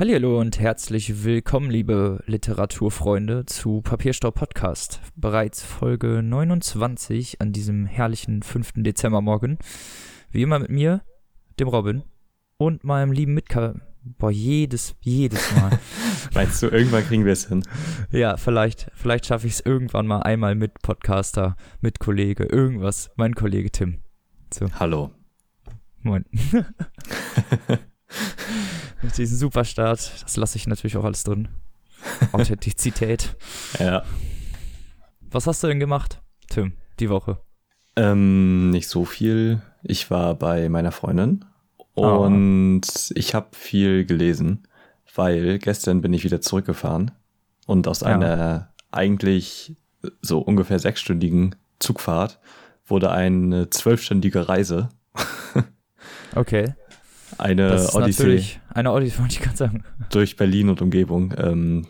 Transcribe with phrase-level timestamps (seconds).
[0.00, 5.00] Hallo und herzlich willkommen, liebe Literaturfreunde, zu Papierstau Podcast.
[5.16, 8.74] Bereits Folge 29 an diesem herrlichen 5.
[8.76, 9.58] Dezembermorgen.
[10.30, 11.02] Wie immer mit mir,
[11.58, 12.04] dem Robin
[12.58, 13.74] und meinem lieben Mitka.
[14.04, 15.80] Boah, jedes, jedes Mal.
[16.32, 17.64] Meinst du, irgendwann kriegen wir es hin?
[18.12, 23.10] ja, vielleicht, vielleicht schaffe ich es irgendwann mal einmal mit Podcaster, mit Kollege, irgendwas.
[23.16, 23.98] Mein Kollege Tim.
[24.54, 24.68] So.
[24.78, 25.10] Hallo.
[26.02, 26.24] Moin.
[29.02, 31.48] Mit diesem Superstart, das lasse ich natürlich auch alles drin.
[32.32, 33.36] Authentizität.
[33.78, 34.02] ja.
[35.30, 37.38] Was hast du denn gemacht, Tim, die Woche?
[37.96, 39.60] Ähm, nicht so viel.
[39.82, 41.44] Ich war bei meiner Freundin
[41.94, 43.12] und oh.
[43.14, 44.66] ich habe viel gelesen,
[45.14, 47.10] weil gestern bin ich wieder zurückgefahren
[47.66, 48.08] und aus ja.
[48.08, 49.76] einer eigentlich
[50.22, 52.38] so ungefähr sechsstündigen Zugfahrt
[52.86, 54.88] wurde eine zwölfstündige Reise.
[56.34, 56.74] okay.
[57.36, 58.44] Eine das ist Odyssee.
[58.72, 59.84] Eine Odyssee, wollte ich gerade sagen.
[60.10, 61.34] Durch Berlin und Umgebung.
[61.36, 61.86] Ähm,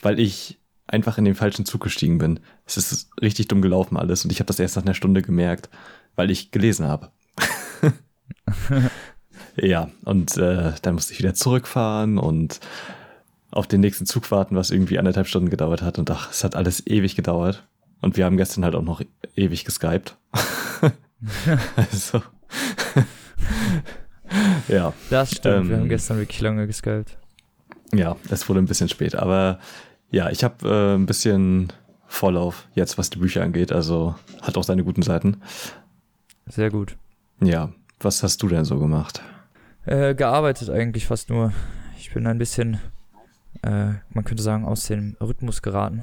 [0.00, 2.40] weil ich einfach in den falschen Zug gestiegen bin.
[2.66, 5.70] Es ist richtig dumm gelaufen alles und ich habe das erst nach einer Stunde gemerkt,
[6.16, 7.10] weil ich gelesen habe.
[9.56, 12.60] ja, und äh, dann musste ich wieder zurückfahren und
[13.50, 15.98] auf den nächsten Zug warten, was irgendwie anderthalb Stunden gedauert hat.
[15.98, 17.66] Und ach, es hat alles ewig gedauert.
[18.00, 19.02] Und wir haben gestern halt auch noch
[19.36, 20.16] ewig geskypt.
[21.76, 22.22] also.
[24.68, 24.92] ja.
[25.10, 27.16] Das stimmt, ähm, wir haben gestern wirklich lange geskypt.
[27.94, 29.58] Ja, es wurde ein bisschen spät, aber
[30.10, 31.72] ja, ich habe äh, ein bisschen
[32.06, 35.40] Vorlauf jetzt, was die Bücher angeht, also hat auch seine guten Seiten.
[36.46, 36.96] Sehr gut.
[37.40, 39.22] Ja, was hast du denn so gemacht?
[39.86, 41.52] Äh, gearbeitet eigentlich fast nur.
[41.98, 42.80] Ich bin ein bisschen,
[43.62, 46.02] äh, man könnte sagen, aus dem Rhythmus geraten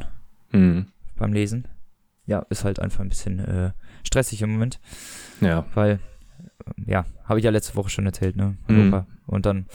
[0.51, 0.87] mhm.
[1.15, 1.67] beim Lesen.
[2.25, 3.71] Ja, ist halt einfach ein bisschen äh,
[4.03, 4.79] stressig im Moment.
[5.41, 5.65] Ja.
[5.73, 5.99] Weil
[6.85, 8.57] ja, habe ich ja letzte Woche schon erzählt, ne?
[8.67, 9.05] Mhm.
[9.25, 9.65] Und dann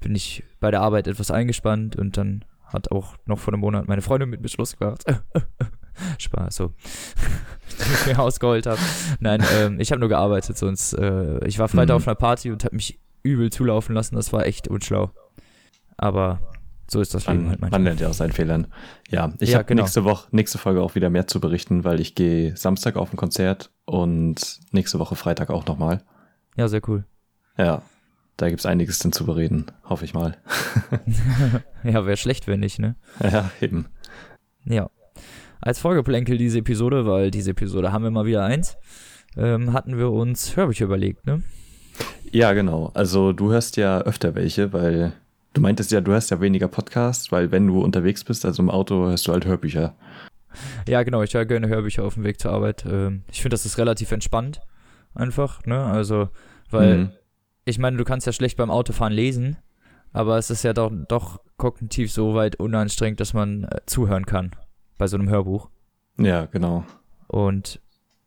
[0.00, 3.88] bin ich bei der Arbeit etwas eingespannt und dann hat auch noch vor einem Monat
[3.88, 5.04] meine Freundin mit mir Schluss gemacht.
[6.18, 6.72] Spaß, so.
[7.66, 8.78] ich mir ausgeholt habe.
[9.18, 11.96] Nein, ähm, ich habe nur gearbeitet, sonst, äh, ich war Freitag mhm.
[11.96, 14.16] auf einer Party und habe mich übel zulaufen lassen.
[14.16, 15.10] Das war echt unschlau.
[15.96, 16.40] Aber
[16.90, 17.80] so ist das Leben halt manchmal.
[17.80, 18.66] Man lernt ja aus seinen Fehlern.
[19.10, 19.82] Ja, ich ja, habe genau.
[19.82, 23.16] nächste Woche, nächste Folge auch wieder mehr zu berichten, weil ich gehe Samstag auf ein
[23.16, 26.02] Konzert und nächste Woche Freitag auch nochmal.
[26.60, 27.04] Ja, sehr cool.
[27.56, 27.80] Ja,
[28.36, 30.36] da gibt es einiges dann zu bereden, hoffe ich mal.
[31.84, 32.96] ja, wäre schlecht, wenn nicht, ne?
[33.18, 33.86] Ja, eben.
[34.66, 34.90] Ja.
[35.62, 38.76] Als Folgeplänkel diese Episode, weil diese Episode haben wir mal wieder eins,
[39.38, 41.42] ähm, hatten wir uns Hörbücher überlegt, ne?
[42.30, 42.90] Ja, genau.
[42.92, 45.12] Also du hörst ja öfter welche, weil
[45.54, 48.68] du meintest ja, du hörst ja weniger Podcasts, weil wenn du unterwegs bist, also im
[48.68, 49.94] Auto, hörst du halt Hörbücher.
[50.86, 51.22] Ja, genau.
[51.22, 52.84] Ich höre gerne Hörbücher auf dem Weg zur Arbeit.
[52.84, 54.60] Ähm, ich finde, das ist relativ entspannt
[55.14, 55.84] einfach, ne?
[55.84, 56.28] Also,
[56.70, 57.10] weil mhm.
[57.64, 59.56] ich meine, du kannst ja schlecht beim Autofahren lesen,
[60.12, 64.52] aber es ist ja doch, doch kognitiv so weit unanstrengend, dass man äh, zuhören kann
[64.98, 65.68] bei so einem Hörbuch.
[66.18, 66.84] Ja, genau.
[67.28, 67.80] Und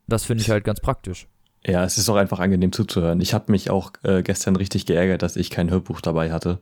[0.07, 1.27] das finde ich halt ganz praktisch.
[1.65, 3.21] Ja, es ist auch einfach angenehm zuzuhören.
[3.21, 6.59] Ich habe mich auch äh, gestern richtig geärgert, dass ich kein Hörbuch dabei hatte.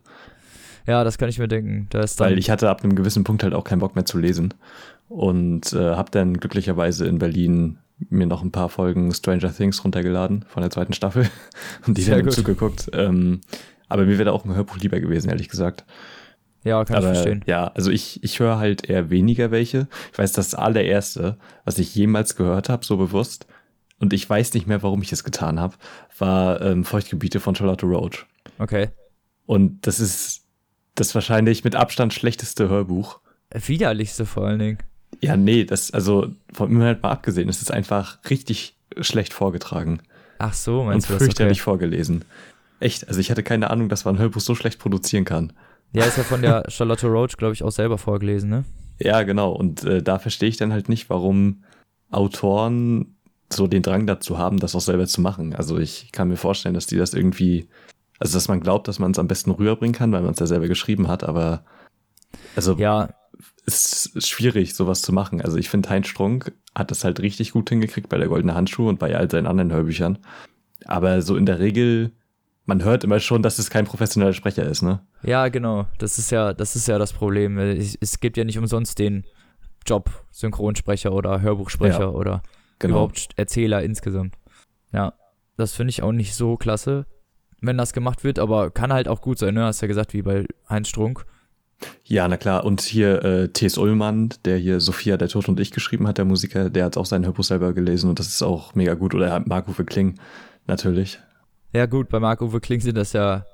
[0.86, 1.88] Ja, das kann ich mir denken.
[1.92, 4.54] Weil ich hatte ab einem gewissen Punkt halt auch keinen Bock mehr zu lesen.
[5.08, 7.78] Und äh, habe dann glücklicherweise in Berlin
[8.10, 11.28] mir noch ein paar Folgen Stranger Things runtergeladen von der zweiten Staffel
[11.86, 12.34] und die Sehr dann gut.
[12.34, 12.90] zugeguckt.
[12.92, 13.40] Ähm,
[13.88, 15.84] aber mir wäre auch ein Hörbuch lieber gewesen, ehrlich gesagt.
[16.64, 17.44] Ja, kann aber, ich verstehen.
[17.46, 19.88] Ja, also ich, ich höre halt eher weniger welche.
[20.12, 23.46] Ich weiß, das allererste, was ich jemals gehört habe, so bewusst,
[24.02, 25.76] und ich weiß nicht mehr, warum ich es getan habe,
[26.18, 28.26] war ähm, Feuchtgebiete von Charlotte Roach.
[28.58, 28.88] Okay.
[29.46, 30.42] Und das ist
[30.96, 33.20] das wahrscheinlich mit Abstand schlechteste Hörbuch.
[33.54, 34.78] Widerlichste vor allen Dingen.
[35.20, 40.00] Ja, nee, das, also vom Inhalt mal abgesehen, es ist einfach richtig schlecht vorgetragen.
[40.38, 41.24] Ach so, meinst und du das?
[41.24, 41.64] fürchterlich okay.
[41.64, 42.24] vorgelesen.
[42.80, 45.52] Echt, also ich hatte keine Ahnung, dass man ein Hörbuch so schlecht produzieren kann.
[45.92, 48.64] Ja, ist ja von der Charlotte Roach, glaube ich, auch selber vorgelesen, ne?
[48.98, 49.52] Ja, genau.
[49.52, 51.64] Und äh, da verstehe ich dann halt nicht, warum
[52.10, 53.14] Autoren
[53.52, 55.54] so den Drang dazu haben, das auch selber zu machen.
[55.54, 57.68] Also ich kann mir vorstellen, dass die das irgendwie,
[58.18, 60.46] also dass man glaubt, dass man es am besten rüberbringen kann, weil man es ja
[60.46, 61.64] selber geschrieben hat, aber
[62.56, 63.10] also ja,
[63.64, 65.40] ist schwierig, sowas zu machen.
[65.40, 68.88] Also ich finde, Heinz Strunk hat das halt richtig gut hingekriegt bei der Goldene Handschuh
[68.88, 70.18] und bei all seinen anderen Hörbüchern.
[70.84, 72.12] Aber so in der Regel,
[72.64, 75.00] man hört immer schon, dass es kein professioneller Sprecher ist, ne?
[75.22, 75.86] Ja, genau.
[75.98, 77.58] Das ist ja, das ist ja das Problem.
[77.58, 79.24] Es, gibt ja nicht umsonst den
[79.86, 82.42] Job Synchronsprecher oder Hörbuchsprecher ja, oder
[82.78, 82.94] genau.
[82.94, 84.36] überhaupt Erzähler insgesamt.
[84.92, 85.14] Ja,
[85.56, 87.06] das finde ich auch nicht so klasse,
[87.60, 89.64] wenn das gemacht wird, aber kann halt auch gut sein, ne?
[89.64, 91.26] Hast ja gesagt, wie bei Heinz Strunk.
[92.04, 92.64] Ja, na klar.
[92.64, 93.78] Und hier äh, T.S.
[93.78, 97.06] Ullmann, der hier Sophia, der Tod und ich geschrieben hat, der Musiker, der hat auch
[97.06, 99.14] sein Hörbuch selber gelesen und das ist auch mega gut.
[99.14, 100.16] Oder Marc-Uwe Kling,
[100.66, 101.18] natürlich.
[101.72, 103.44] Ja gut, bei Marc-Uwe Kling sind das ja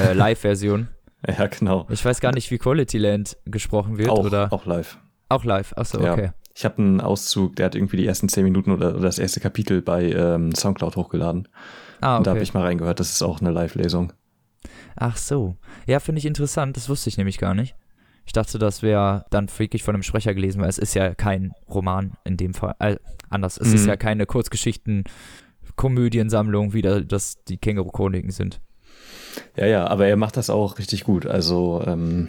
[0.00, 0.88] äh, Live-Versionen.
[1.26, 1.86] Ja, genau.
[1.90, 4.52] Ich weiß gar nicht, wie Quality Land gesprochen wird, Auch, oder?
[4.52, 4.98] auch live.
[5.28, 5.72] Auch live.
[5.76, 6.12] Achso, Ja.
[6.12, 6.30] okay.
[6.56, 9.40] Ich habe einen Auszug, der hat irgendwie die ersten zehn Minuten oder, oder das erste
[9.40, 11.48] Kapitel bei ähm, Soundcloud hochgeladen.
[12.00, 12.44] Ah, Und da habe okay.
[12.44, 14.12] ich mal reingehört, das ist auch eine Live-Lesung.
[14.96, 15.56] Ach so.
[15.86, 16.76] Ja, finde ich interessant.
[16.76, 17.74] Das wusste ich nämlich gar nicht.
[18.26, 21.52] Ich dachte, das wäre dann wirklich von einem Sprecher gelesen, weil es ist ja kein
[21.68, 22.74] Roman in dem Fall.
[22.78, 22.96] Äh,
[23.28, 23.58] anders.
[23.58, 23.88] Es ist Mhm.
[23.88, 25.04] ja keine Kurzgeschichten,
[25.76, 28.60] Komödiensammlung, wie da, das die Känguru-Chroniken sind.
[29.56, 31.26] Ja, ja, aber er macht das auch richtig gut.
[31.26, 32.28] Also, ähm,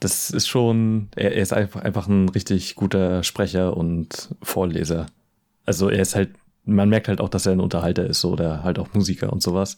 [0.00, 5.06] das ist schon, er, er ist einfach, einfach ein richtig guter Sprecher und Vorleser.
[5.66, 6.30] Also, er ist halt,
[6.64, 9.42] man merkt halt auch, dass er ein Unterhalter ist so, oder halt auch Musiker und
[9.42, 9.76] sowas.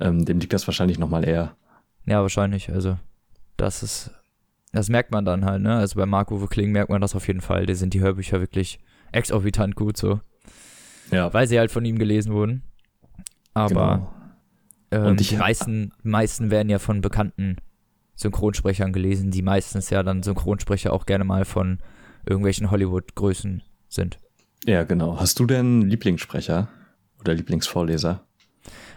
[0.00, 1.54] Ähm, dem liegt das wahrscheinlich nochmal eher.
[2.06, 2.70] Ja, wahrscheinlich.
[2.70, 2.98] Also,
[3.56, 4.10] das ist,
[4.72, 5.76] das merkt man dann halt, ne?
[5.76, 7.66] Also bei Marco Kling merkt man das auf jeden Fall.
[7.66, 8.78] Da sind die Hörbücher wirklich
[9.12, 10.20] exorbitant gut so,
[11.10, 12.62] Ja, weil sie halt von ihm gelesen wurden.
[13.54, 14.12] Aber
[14.90, 15.08] genau.
[15.08, 17.56] ähm, ich die meisten, meisten werden ja von bekannten
[18.14, 21.78] Synchronsprechern gelesen, die meistens ja dann Synchronsprecher auch gerne mal von
[22.26, 24.18] irgendwelchen Hollywood-Größen sind.
[24.64, 25.20] Ja, genau.
[25.20, 26.68] Hast du denn Lieblingssprecher
[27.20, 28.26] oder Lieblingsvorleser?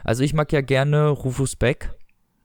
[0.03, 1.91] Also ich mag ja gerne Rufus Beck.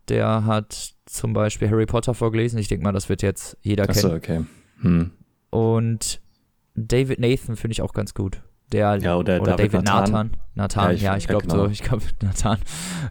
[0.09, 2.59] Der hat zum Beispiel Harry Potter vorgelesen.
[2.59, 3.97] Ich denke mal, das wird jetzt jeder kennen.
[4.07, 4.45] Achso, okay.
[4.81, 5.11] Hm.
[5.51, 6.21] Und
[6.75, 8.43] David Nathan finde ich auch ganz gut.
[8.73, 10.13] Der, Ja, oder, oder David, David Nathan.
[10.13, 10.31] Nathan.
[10.55, 11.65] Nathan, Ja, ja, ich- ich, ja, glaube genau.
[11.65, 11.71] so.
[11.71, 12.59] Ich glaube, Nathan.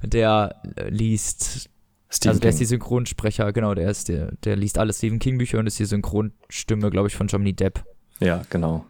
[0.03, 1.69] Der äh, liest,
[2.09, 2.59] Stephen also der ist King.
[2.59, 5.85] die Synchronsprecher, genau, der ist der, der liest alle Stephen King Bücher und ist die
[5.85, 7.83] Synchronstimme, glaube ich, von Johnny Depp.
[8.19, 8.85] Ja, genau.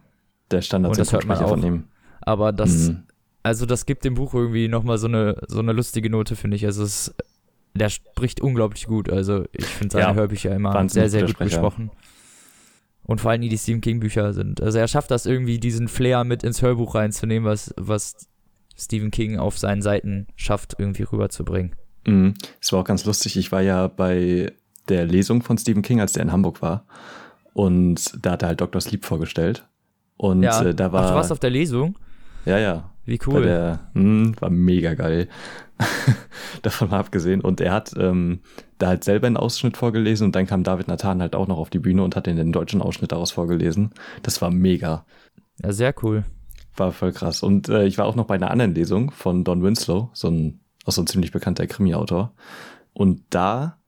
[0.50, 1.84] Der Standard Und das hört man von ihm.
[2.20, 3.04] Aber das, Mhm.
[3.42, 6.64] also das gibt dem Buch irgendwie nochmal so eine, so eine lustige Note, finde ich.
[6.66, 7.14] Also es,
[7.74, 9.10] der spricht unglaublich gut.
[9.10, 11.50] Also ich finde seine Ja, Hörbücher immer sehr, sehr gut Sprecher.
[11.60, 11.90] gesprochen.
[13.02, 14.62] Und vor allem die Stephen King Bücher sind.
[14.62, 18.28] Also er schafft das irgendwie, diesen Flair mit ins Hörbuch reinzunehmen, was, was
[18.76, 21.74] Stephen King auf seinen Seiten schafft, irgendwie rüberzubringen.
[22.06, 22.34] Mhm.
[22.60, 23.36] Es war auch ganz lustig.
[23.36, 24.52] Ich war ja bei
[24.88, 26.86] der Lesung von Stephen King, als der in Hamburg war.
[27.52, 28.80] Und da hat er halt Dr.
[28.80, 29.66] Sleep vorgestellt.
[30.16, 31.04] Und ja, äh, da war.
[31.04, 31.98] Ach, du warst auf der Lesung?
[32.46, 32.90] ja, ja.
[33.06, 33.42] Wie cool.
[33.42, 35.28] der, mh, war mega geil.
[36.62, 37.40] Davon mal abgesehen.
[37.40, 38.40] Und er hat ähm,
[38.78, 41.70] da halt selber einen Ausschnitt vorgelesen und dann kam David Nathan halt auch noch auf
[41.70, 43.90] die Bühne und hat den deutschen Ausschnitt daraus vorgelesen.
[44.22, 45.04] Das war mega.
[45.62, 46.24] Ja, sehr cool.
[46.76, 47.42] War voll krass.
[47.42, 50.60] Und äh, ich war auch noch bei einer anderen Lesung von Don Winslow, so ein,
[50.84, 52.32] auch so ein ziemlich bekannter Krimi-Autor.
[52.92, 53.78] Und da,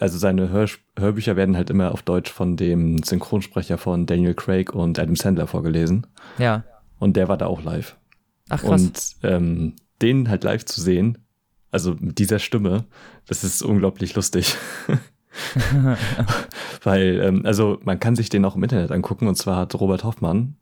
[0.00, 0.66] also seine Hör,
[0.98, 5.46] Hörbücher werden halt immer auf Deutsch von dem Synchronsprecher von Daniel Craig und Adam Sandler
[5.46, 6.06] vorgelesen.
[6.38, 6.64] Ja.
[6.98, 7.96] Und der war da auch live.
[8.52, 8.82] Ach krass.
[9.22, 11.18] Und ähm, den halt live zu sehen,
[11.70, 12.84] also mit dieser Stimme,
[13.26, 14.56] das ist unglaublich lustig.
[16.82, 20.04] Weil, ähm, also man kann sich den auch im Internet angucken und zwar hat Robert
[20.04, 20.56] Hoffmann,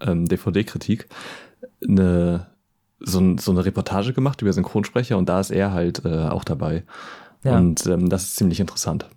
[0.00, 1.08] ähm, DVD-Kritik,
[1.86, 2.46] eine,
[3.00, 6.44] so, ein, so eine Reportage gemacht über Synchronsprecher und da ist er halt äh, auch
[6.44, 6.84] dabei.
[7.42, 7.58] Ja.
[7.58, 9.08] Und ähm, das ist ziemlich interessant.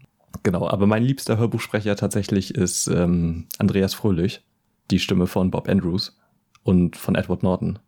[0.43, 4.43] Genau, aber mein liebster Hörbuchsprecher tatsächlich ist ähm, Andreas Fröhlich,
[4.91, 6.17] die Stimme von Bob Andrews
[6.63, 7.79] und von Edward Norton.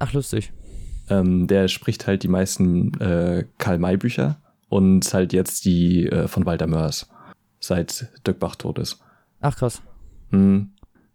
[0.00, 0.52] Ach, lustig.
[1.08, 6.66] Ähm, der spricht halt die meisten äh, Karl-May-Bücher und halt jetzt die äh, von Walter
[6.66, 7.08] Mörs,
[7.60, 8.98] seit Dirk Bach tot ist.
[9.40, 9.82] Ach, krass.
[10.30, 10.70] Hm,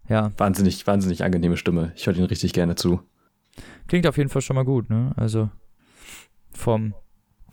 [0.08, 0.32] Ja.
[0.38, 1.92] wahnsinnig, wahnsinnig angenehme Stimme.
[1.96, 3.01] Ich höre ihn richtig gerne zu.
[3.88, 5.13] Klingt auf jeden Fall schon mal gut, ne?
[5.15, 5.50] Also
[6.51, 6.94] vom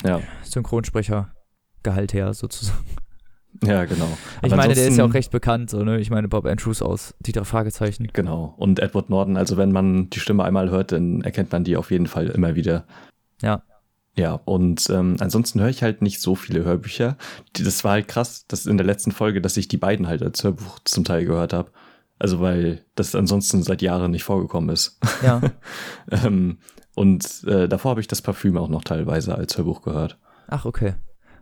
[0.04, 2.84] Ja, Synchronsprecher-Gehalt her sozusagen.
[3.62, 4.08] Ja, genau.
[4.42, 6.00] Ich Aber meine, der ist ja auch recht bekannt, so, ne?
[6.00, 8.08] Ich meine, Bob Andrews aus die drei Fragezeichen.
[8.12, 8.54] Genau.
[8.56, 11.90] Und Edward Norton, also wenn man die Stimme einmal hört, dann erkennt man die auf
[11.90, 12.86] jeden Fall immer wieder.
[13.40, 13.62] Ja.
[14.14, 17.16] Ja, und ähm, ansonsten höre ich halt nicht so viele Hörbücher.
[17.54, 20.44] Das war halt krass, dass in der letzten Folge, dass ich die beiden halt als
[20.44, 21.70] Hörbuch zum Teil gehört habe.
[22.18, 25.00] Also weil das ansonsten seit Jahren nicht vorgekommen ist.
[25.22, 25.40] Ja.
[26.10, 26.58] ähm,
[26.94, 30.18] und äh, davor habe ich das Parfüm auch noch teilweise als Hörbuch gehört.
[30.46, 30.94] Ach, okay.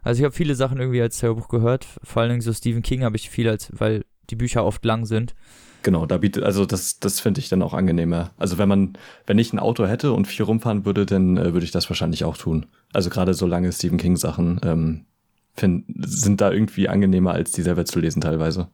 [0.03, 1.87] Also ich habe viele Sachen irgendwie als Hörbuch gehört.
[2.03, 5.07] Vor allen Dingen so Stephen King habe ich viel als, weil die Bücher oft lang
[5.07, 5.35] sind.
[5.83, 8.33] Genau, da bietet, also das, das finde ich dann auch angenehmer.
[8.37, 11.65] Also wenn man, wenn ich ein Auto hätte und viel rumfahren würde, dann äh, würde
[11.65, 12.67] ich das wahrscheinlich auch tun.
[12.93, 15.07] Also gerade so lange Stephen King Sachen ähm,
[15.55, 18.69] find, sind da irgendwie angenehmer, als die selber zu lesen teilweise.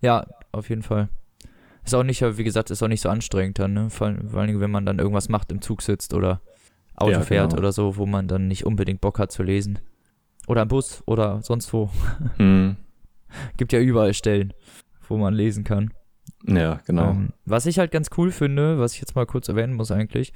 [0.00, 1.08] Ja, auf jeden Fall.
[1.84, 3.90] Ist auch nicht, wie gesagt, ist auch nicht so anstrengend dann, ne?
[3.90, 6.40] Vor, vor allen Dingen, wenn man dann irgendwas macht, im Zug sitzt oder
[6.96, 7.60] Auto Ja, fährt genau.
[7.60, 9.78] oder so, wo man dann nicht unbedingt Bock hat zu lesen.
[10.48, 11.90] Oder im Bus oder sonst wo.
[12.38, 12.76] Hm.
[13.56, 14.52] Gibt ja überall Stellen,
[15.08, 15.92] wo man lesen kann.
[16.46, 17.10] Ja, genau.
[17.10, 20.32] Ähm, was ich halt ganz cool finde, was ich jetzt mal kurz erwähnen muss eigentlich,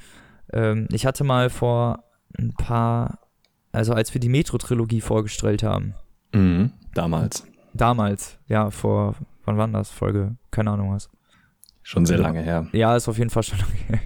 [0.52, 2.04] ähm, ich hatte mal vor
[2.38, 3.21] ein paar,
[3.73, 5.95] also als wir die Metro-Trilogie vorgestellt haben,
[6.35, 6.73] Mhm.
[6.95, 7.45] Damals.
[7.75, 9.14] damals, ja, vor,
[9.45, 9.90] wann war das?
[9.90, 11.09] Folge, keine Ahnung was.
[11.83, 12.66] Schon sehr lange her.
[12.73, 14.00] Ja, ist auf jeden Fall schon lange her.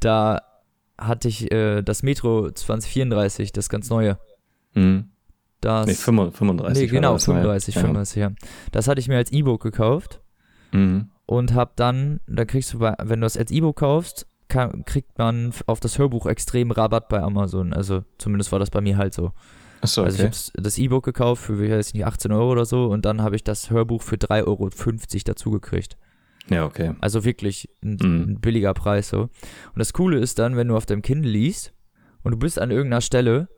[0.00, 0.42] Da
[0.98, 4.18] hatte ich äh, das Metro 2034, das ganz neue.
[4.74, 5.10] Mhm.
[5.60, 6.82] Das, nee, 35.
[6.82, 7.34] nee, genau, das, ne?
[7.34, 7.80] 35, ja.
[7.80, 8.30] 35, ja.
[8.70, 10.20] Das hatte ich mir als E-Book gekauft
[10.72, 11.10] Mhm.
[11.26, 15.18] und hab dann, da kriegst du, bei, wenn du das als E-Book kaufst, kann, kriegt
[15.18, 17.72] man auf das Hörbuch extrem Rabatt bei Amazon.
[17.72, 19.32] Also zumindest war das bei mir halt so.
[19.80, 20.36] Achso, Also ich okay.
[20.54, 23.36] habe das E-Book gekauft für, ich weiß nicht, 18 Euro oder so und dann habe
[23.36, 24.70] ich das Hörbuch für 3,50 Euro
[25.24, 25.96] dazu gekriegt.
[26.48, 26.94] ja, okay.
[27.00, 28.22] Also wirklich ein, Mhm.
[28.32, 29.22] ein billiger Preis so.
[29.22, 29.30] Und
[29.76, 31.74] das Coole ist dann, wenn du auf deinem Kindle liest
[32.22, 33.48] und du bist an irgendeiner Stelle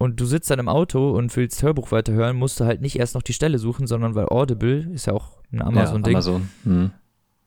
[0.00, 3.14] und du sitzt dann im Auto und willst Hörbuch weiterhören, musst du halt nicht erst
[3.14, 6.48] noch die Stelle suchen, sondern weil Audible ist ja auch ein ja, Amazon-Ding, Amazon.
[6.64, 6.90] Mhm.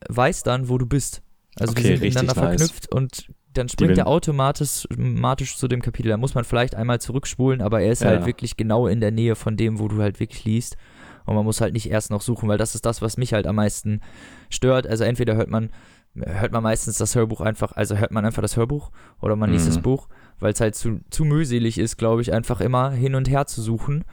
[0.07, 1.21] weiß dann, wo du bist.
[1.59, 2.43] Also Okay, die sind miteinander nice.
[2.61, 6.09] verknüpft und dann springt er automatisch, automatisch zu dem Kapitel.
[6.09, 8.09] Da muss man vielleicht einmal zurückspulen, aber er ist Ja.
[8.09, 10.77] halt wirklich genau in der Nähe von dem, wo du halt wirklich liest.
[11.25, 13.47] Und man muss halt nicht erst noch suchen, weil das ist das, was mich halt
[13.47, 14.01] am meisten
[14.49, 14.87] stört.
[14.87, 15.69] Also entweder hört man,
[16.15, 18.91] hört man meistens das Hörbuch einfach, also hört man einfach das Hörbuch
[19.21, 19.69] oder man liest Mhm.
[19.73, 20.07] das Buch,
[20.43, 23.61] weil es halt zu, zu mühselig ist, glaube ich, einfach immer hin und her zu
[23.61, 24.03] suchen,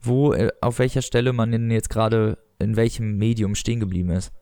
[0.00, 4.32] wo, äh, auf welcher Stelle man denn jetzt gerade in welchem Medium stehen geblieben ist.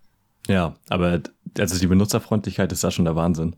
[0.46, 1.20] Ja, aber
[1.58, 3.56] also die Benutzerfreundlichkeit ist da schon der Wahnsinn.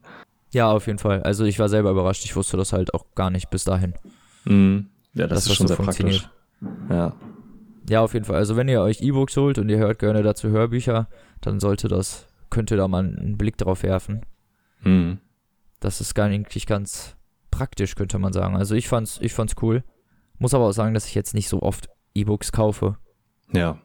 [0.51, 1.23] Ja, auf jeden Fall.
[1.25, 2.25] Also ich war selber überrascht.
[2.25, 3.93] Ich wusste das halt auch gar nicht bis dahin.
[4.45, 4.87] Mhm.
[5.13, 6.31] Ja, das, dass ist schon so sehr praktisch.
[6.89, 7.15] Ja.
[7.91, 8.37] Ja, auf jeden Fall.
[8.37, 11.09] Also wenn ihr euch E-Books holt und ihr hört gerne dazu Hörbücher,
[11.43, 14.23] dann sollte das, könnt ihr da mal einen Blick drauf werfen.
[14.83, 15.19] Mhm.
[15.81, 17.17] Das ist gar eigentlich ganz
[17.57, 18.57] praktisch, könnte man sagen.
[18.57, 19.85] Also ich fand's, ich fand's cool.
[20.39, 22.97] Muss aber auch sagen, dass ich jetzt nicht so oft E-Books kaufe
[23.53, 23.79] Ja.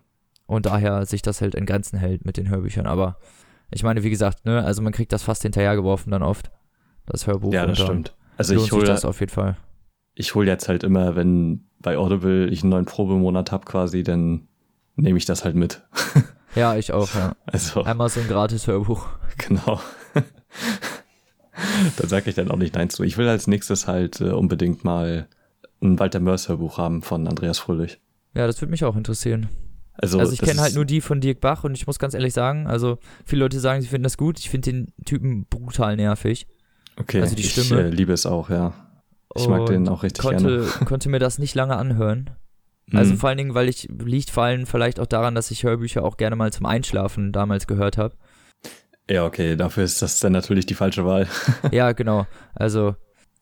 [0.48, 2.88] und daher sich das halt in Grenzen hält mit den Hörbüchern.
[2.88, 3.18] Aber
[3.72, 6.52] ich meine, wie gesagt, ne, also man kriegt das fast hinterhergeworfen dann oft,
[7.06, 7.54] das Hörbuch.
[7.54, 8.16] Ja, das stimmt.
[8.38, 9.58] Also ich hole das auf jeden Fall.
[10.16, 14.48] ich hol jetzt halt immer, wenn bei Audible ich einen neuen Probemonat habe quasi, dann
[14.96, 15.82] nehme ich das halt mit.
[16.56, 17.36] Ja, ich auch, ja.
[17.46, 19.06] Also, Amazon gratis Hörbuch.
[19.38, 19.80] genau.
[21.98, 23.04] da sage ich dann auch nicht Nein zu.
[23.04, 25.28] Ich will als nächstes halt äh, unbedingt mal
[25.82, 28.00] ein Walter Mörs Hörbuch haben von Andreas Fröhlich.
[28.36, 29.50] Ja, das würde mich auch interessieren.
[29.94, 32.34] Also, Also ich kenne halt nur die von Dirk Bach und ich muss ganz ehrlich
[32.34, 34.40] sagen, also viele Leute sagen, sie finden das gut.
[34.40, 36.48] Ich finde den Typen brutal nervig.
[36.98, 37.82] Okay, also die ich Stimme.
[37.82, 38.74] äh, liebe es auch, ja.
[39.36, 40.66] Ich mag Und den auch richtig konnte, gerne.
[40.86, 42.30] konnte mir das nicht lange anhören.
[42.94, 43.18] Also Mhm.
[43.18, 46.18] vor allen Dingen, weil ich, liegt vor allem vielleicht auch daran, dass ich Hörbücher auch
[46.18, 48.16] gerne mal zum Einschlafen damals gehört habe.
[49.10, 51.28] Ja, okay, dafür ist das dann natürlich die falsche Wahl.
[51.72, 52.28] ja, genau.
[52.54, 52.96] Also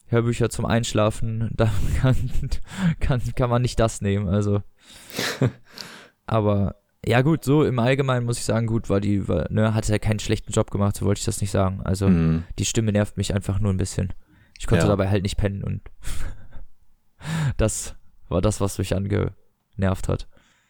[0.07, 1.69] Hörbücher zum Einschlafen, da
[2.01, 2.15] kann,
[2.99, 4.29] kann, kann man nicht das nehmen.
[4.29, 4.61] Also.
[6.25, 9.89] Aber ja gut, so im Allgemeinen muss ich sagen, gut, war die, war, ne, hat
[9.89, 11.81] er keinen schlechten Job gemacht, so wollte ich das nicht sagen.
[11.83, 12.43] Also Mhm.
[12.59, 14.13] die Stimme nervt mich einfach nur ein bisschen.
[14.59, 14.89] Ich konnte Ja.
[14.89, 15.81] dabei halt nicht pennen und
[17.57, 17.95] das
[18.29, 20.27] war das, was mich angenervt hat.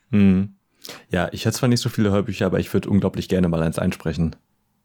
[0.10, 0.56] Mhm.
[1.10, 3.80] Ja, ich hätte zwar nicht so viele Hörbücher, aber ich würde unglaublich gerne mal eins
[3.80, 4.36] einsprechen.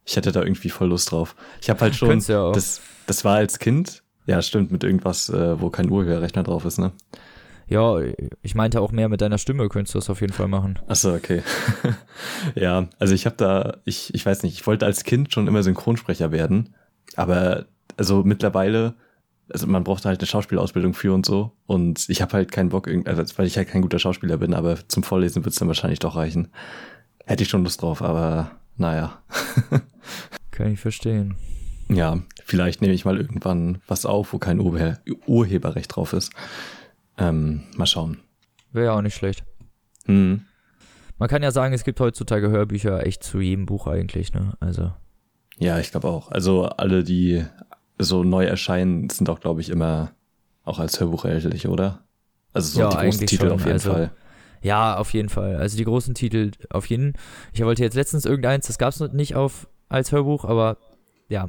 [0.05, 1.37] Ich hätte da irgendwie voll Lust drauf.
[1.61, 5.61] Ich habe halt schon, ja das, das war als Kind, ja stimmt, mit irgendwas, äh,
[5.61, 6.93] wo kein Urheberrechner drauf ist, ne?
[7.69, 7.97] Ja,
[8.43, 10.79] ich meinte auch mehr mit deiner Stimme könntest du das auf jeden Fall machen.
[10.89, 11.43] Achso, okay.
[12.55, 15.63] ja, also ich habe da, ich, ich weiß nicht, ich wollte als Kind schon immer
[15.63, 16.75] Synchronsprecher werden,
[17.17, 17.67] aber
[17.97, 18.95] also mittlerweile,
[19.51, 22.89] also man braucht halt eine Schauspielausbildung für und so und ich habe halt keinen Bock,
[23.07, 26.17] also weil ich halt kein guter Schauspieler bin, aber zum Vorlesen wird's dann wahrscheinlich doch
[26.17, 26.49] reichen.
[27.25, 29.23] Hätte ich schon Lust drauf, aber naja.
[30.51, 31.37] Kann ich verstehen.
[31.89, 36.33] Ja, vielleicht nehme ich mal irgendwann was auf, wo kein Urhe Urheberrecht drauf ist.
[37.19, 38.19] Ähm, mal schauen.
[38.73, 39.45] Wäre ja auch nicht schlecht.
[40.07, 40.43] Hm.
[41.19, 44.55] Man kann ja sagen, es gibt heutzutage Hörbücher echt zu jedem Buch eigentlich, ne?
[44.61, 44.93] Also,
[45.59, 46.31] Ja, ich glaube auch.
[46.31, 47.45] Also alle, die
[47.99, 50.13] so neu erscheinen, sind auch, glaube ich, immer
[50.65, 52.03] auch als Hörbuch erhältlich, oder?
[52.53, 53.53] Also so Ja, die großen Titel schon.
[53.53, 54.11] auf jeden Also, Fall.
[54.63, 55.57] Ja, auf jeden Fall.
[55.57, 57.15] Also die großen Titel auf jeden.
[57.53, 60.79] Ich wollte jetzt letztens irgendeins, das gab's noch nicht auf als Hörbuch, aber
[61.29, 61.49] ja,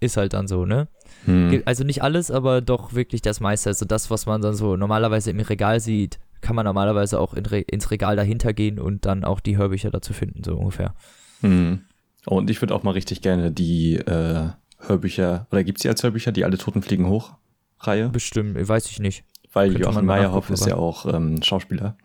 [0.00, 0.88] ist halt dann so, ne?
[1.24, 1.62] Hm.
[1.64, 3.70] Also nicht alles, aber doch wirklich das meiste.
[3.70, 7.46] Also das, was man dann so normalerweise im Regal sieht, kann man normalerweise auch in
[7.46, 10.94] Re ins Regal dahinter gehen und dann auch die Hörbücher dazu finden, so ungefähr.
[11.40, 11.82] Hm.
[12.26, 14.48] Und ich würde auch mal richtig gerne die äh,
[14.78, 17.34] Hörbücher, oder gibt's die als Hörbücher, die alle Toten fliegen hoch
[17.80, 18.08] Reihe?
[18.08, 19.24] Bestimmt, weiß ich nicht.
[19.52, 21.96] Weil könnte Joachim Meyerhoff ist ja auch ähm, Schauspieler.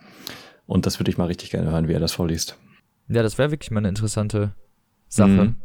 [0.67, 2.57] Und das würde ich mal richtig gerne hören, wie er das vorliest.
[3.07, 4.53] Ja, das wäre wirklich mal eine interessante
[5.07, 5.29] Sache.
[5.29, 5.55] Mhm.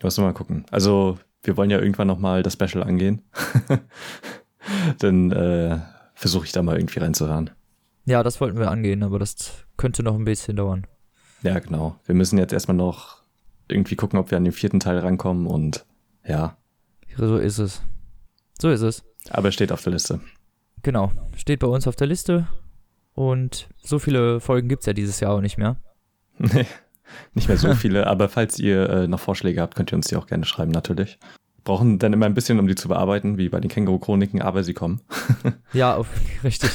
[0.00, 0.64] Lass mal gucken.
[0.70, 3.22] Also, wir wollen ja irgendwann nochmal das Special angehen.
[4.98, 5.78] Dann äh,
[6.14, 7.50] versuche ich da mal irgendwie reinzuhören.
[8.06, 10.86] Ja, das wollten wir angehen, aber das könnte noch ein bisschen dauern.
[11.42, 11.98] Ja, genau.
[12.06, 13.22] Wir müssen jetzt erstmal noch
[13.68, 15.84] irgendwie gucken, ob wir an den vierten Teil rankommen und
[16.26, 16.56] ja,
[17.16, 17.82] So ist es.
[18.60, 19.02] So ist es.
[19.30, 20.20] aber steht auf der Liste.
[20.82, 21.12] Genau.
[21.36, 22.46] Steht bei uns auf der Liste.
[23.14, 25.76] Und so viele Folgen gibt's ja dieses Jahr auch nicht mehr.
[26.38, 26.66] Nee,
[27.34, 30.16] nicht mehr so viele, aber falls ihr äh, noch Vorschläge habt, könnt ihr uns die
[30.16, 31.18] auch gerne schreiben, natürlich.
[31.62, 34.74] brauchen dann immer ein bisschen, um die zu bearbeiten, wie bei den Känguru-Chroniken, aber sie
[34.74, 35.00] kommen.
[35.72, 36.08] ja, auf,
[36.42, 36.70] richtig.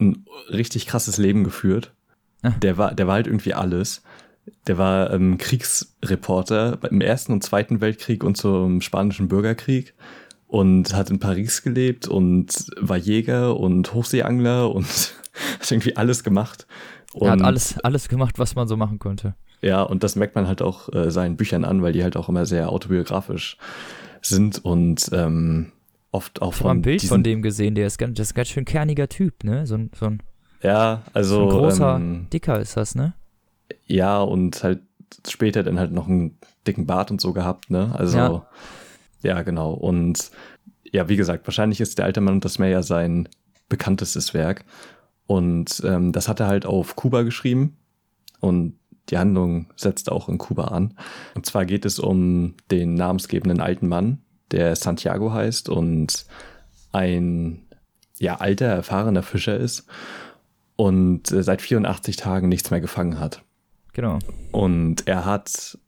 [0.00, 1.94] ein richtig krasses Leben geführt.
[2.60, 4.02] Der war, der war halt irgendwie alles.
[4.66, 9.94] Der war ähm, Kriegsreporter im Ersten und Zweiten Weltkrieg und zum Spanischen Bürgerkrieg
[10.48, 14.86] und hat in Paris gelebt und war Jäger und Hochseeangler und
[15.60, 16.66] hat irgendwie alles gemacht.
[17.12, 19.34] Und er hat alles, alles gemacht, was man so machen konnte.
[19.60, 22.28] Ja, und das merkt man halt auch äh, seinen Büchern an, weil die halt auch
[22.28, 23.56] immer sehr autobiografisch
[24.22, 25.72] sind und ähm,
[26.10, 26.64] oft auch ich von.
[26.64, 29.08] Ich habe ein Bild von dem gesehen, der ist ganz, das ist ganz schön kerniger
[29.08, 29.66] Typ, ne?
[29.66, 30.22] So ein, so ein,
[30.62, 31.36] ja, also.
[31.36, 33.14] So ein großer, ähm, dicker ist das, ne?
[33.86, 34.80] Ja, und halt
[35.26, 37.94] später dann halt noch einen dicken Bart und so gehabt, ne?
[37.94, 38.16] Also.
[38.16, 38.46] Ja
[39.22, 39.72] ja, genau.
[39.72, 40.30] Und
[40.90, 43.28] ja, wie gesagt, wahrscheinlich ist der alte Mann und das Meer ja sein
[43.68, 44.64] bekanntestes Werk.
[45.26, 47.76] Und ähm, das hat er halt auf Kuba geschrieben.
[48.40, 48.74] Und
[49.08, 50.94] die Handlung setzt auch in Kuba an.
[51.34, 54.18] Und zwar geht es um den namensgebenden alten Mann,
[54.50, 56.26] der Santiago heißt und
[56.92, 57.62] ein
[58.18, 59.86] ja alter, erfahrener Fischer ist
[60.76, 63.42] und äh, seit 84 Tagen nichts mehr gefangen hat.
[63.92, 64.18] Genau.
[64.52, 65.78] Und er hat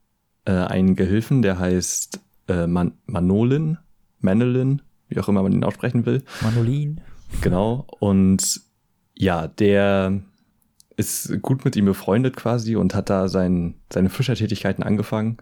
[0.44, 3.78] äh, einen Gehilfen, der heißt äh, Man Manolin,
[4.20, 6.22] Manolin, wie auch immer man ihn aussprechen will.
[6.42, 7.00] Manolin.
[7.40, 7.86] Genau.
[8.00, 8.60] Und
[9.14, 10.20] ja, der
[10.96, 15.38] ist gut mit ihm befreundet quasi und hat da sein, seine Fischertätigkeiten angefangen.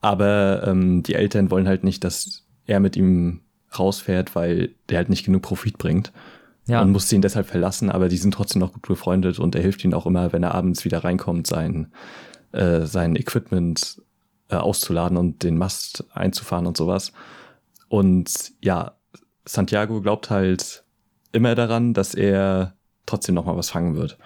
[0.00, 3.40] Aber ähm, die Eltern wollen halt nicht, dass er mit ihm
[3.76, 6.12] rausfährt, weil der halt nicht genug Profit bringt.
[6.66, 6.82] Ja.
[6.82, 9.82] Und musste ihn deshalb verlassen, aber die sind trotzdem noch gut befreundet und er hilft
[9.84, 11.90] ihnen auch immer, wenn er abends wieder reinkommt, sein,
[12.52, 14.02] äh, sein Equipment
[14.50, 17.12] äh, auszuladen und den Mast einzufahren und sowas.
[17.88, 18.98] Und ja,
[19.46, 20.84] Santiago glaubt halt
[21.32, 22.74] immer daran, dass er
[23.06, 24.18] trotzdem noch mal was fangen wird.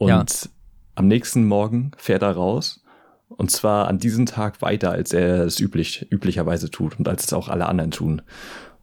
[0.00, 0.50] Und ja.
[0.94, 2.82] am nächsten Morgen fährt er raus
[3.28, 7.32] und zwar an diesem Tag weiter, als er es üblich, üblicherweise tut und als es
[7.34, 8.22] auch alle anderen tun.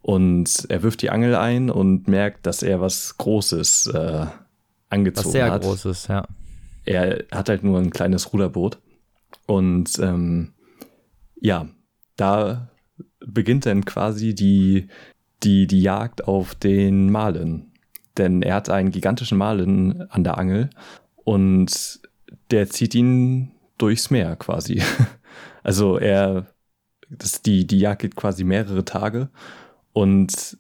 [0.04, 4.28] Und er wirft die Angel ein und merkt, dass er was Großes äh,
[4.90, 5.64] angezogen was sehr hat.
[5.64, 6.28] Sehr Großes, ja.
[6.86, 8.78] Er hat halt nur ein kleines Ruderboot
[9.48, 10.54] und ähm,
[11.42, 11.68] ja,
[12.16, 12.70] da
[13.26, 14.88] beginnt dann quasi die,
[15.42, 17.72] die, die Jagd auf den Malen.
[18.18, 20.70] Denn er hat einen gigantischen Malen an der Angel
[21.28, 22.00] und
[22.52, 24.82] der zieht ihn durchs Meer quasi.
[25.62, 26.48] Also er,
[27.10, 29.30] das, die, die Jagd geht quasi mehrere Tage
[29.92, 30.58] und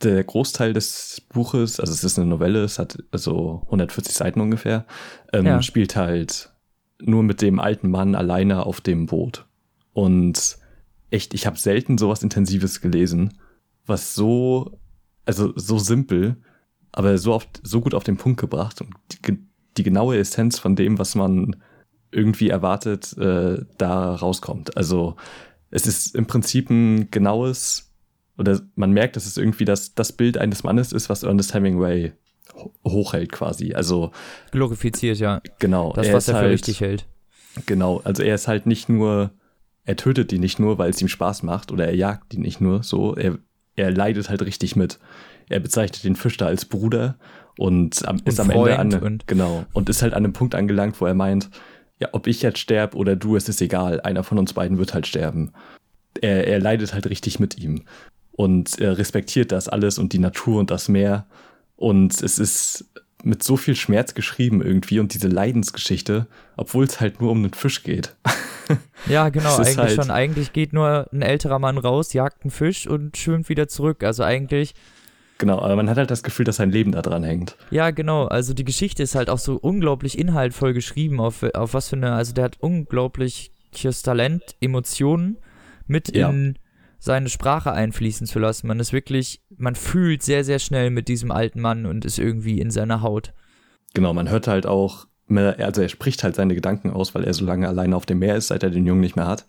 [0.00, 4.86] der Großteil des Buches, also es ist eine Novelle, es hat also 140 Seiten ungefähr,
[5.32, 5.60] ähm, ja.
[5.60, 6.52] spielt halt
[7.00, 9.46] nur mit dem alten Mann alleine auf dem Boot.
[9.92, 10.58] Und
[11.10, 13.40] echt, ich habe selten sowas Intensives gelesen,
[13.86, 14.78] was so,
[15.24, 16.36] also so simpel,
[16.92, 18.94] aber so oft, so gut auf den Punkt gebracht und
[19.76, 21.56] die, genaue Essenz von dem, was man
[22.10, 24.76] irgendwie erwartet, äh, da rauskommt.
[24.76, 25.16] Also
[25.70, 27.90] es ist im Prinzip ein genaues,
[28.36, 32.12] oder man merkt, dass es irgendwie das, das Bild eines Mannes ist, was Ernest Hemingway
[32.84, 33.72] hochhält quasi.
[33.72, 34.10] Also
[34.50, 35.40] glorifiziert, ja.
[35.58, 35.92] Genau.
[35.94, 37.06] Das, was er für halt, richtig hält.
[37.66, 38.00] Genau.
[38.04, 39.30] Also er ist halt nicht nur
[39.84, 42.60] er tötet die nicht nur, weil es ihm Spaß macht oder er jagt die nicht
[42.60, 43.38] nur so, er,
[43.74, 44.98] er leidet halt richtig mit.
[45.48, 47.18] Er bezeichnet den Fisch da als Bruder
[47.58, 50.54] und, am, und ist am Ende an, und genau und ist halt an einem Punkt
[50.54, 51.50] angelangt, wo er meint,
[52.00, 54.94] ja, ob ich jetzt sterbe oder du, es ist egal, einer von uns beiden wird
[54.94, 55.52] halt sterben.
[56.20, 57.82] Er, er leidet halt richtig mit ihm
[58.32, 61.26] und er respektiert das alles und die Natur und das Meer
[61.76, 62.86] und es ist
[63.24, 67.54] mit so viel Schmerz geschrieben irgendwie und diese Leidensgeschichte, obwohl es halt nur um einen
[67.54, 68.14] Fisch geht.
[69.06, 70.10] Ja, genau, eigentlich halt schon.
[70.10, 74.04] Eigentlich geht nur ein älterer Mann raus, jagt einen Fisch und schwimmt wieder zurück.
[74.04, 74.74] Also eigentlich.
[75.38, 77.56] Genau, aber man hat halt das Gefühl, dass sein Leben da dran hängt.
[77.70, 78.26] Ja, genau.
[78.26, 82.12] Also die Geschichte ist halt auch so unglaublich inhaltvoll geschrieben, auf, auf was für eine,
[82.12, 85.38] also der hat unglaubliches Talent, Emotionen
[85.86, 86.30] mit ja.
[86.30, 86.58] in
[86.98, 88.68] seine Sprache einfließen zu lassen.
[88.68, 92.60] Man ist wirklich, man fühlt sehr, sehr schnell mit diesem alten Mann und ist irgendwie
[92.60, 93.32] in seiner Haut.
[93.94, 97.44] Genau, man hört halt auch, also er spricht halt seine Gedanken aus, weil er so
[97.44, 99.46] lange alleine auf dem Meer ist, seit er den Jungen nicht mehr hat.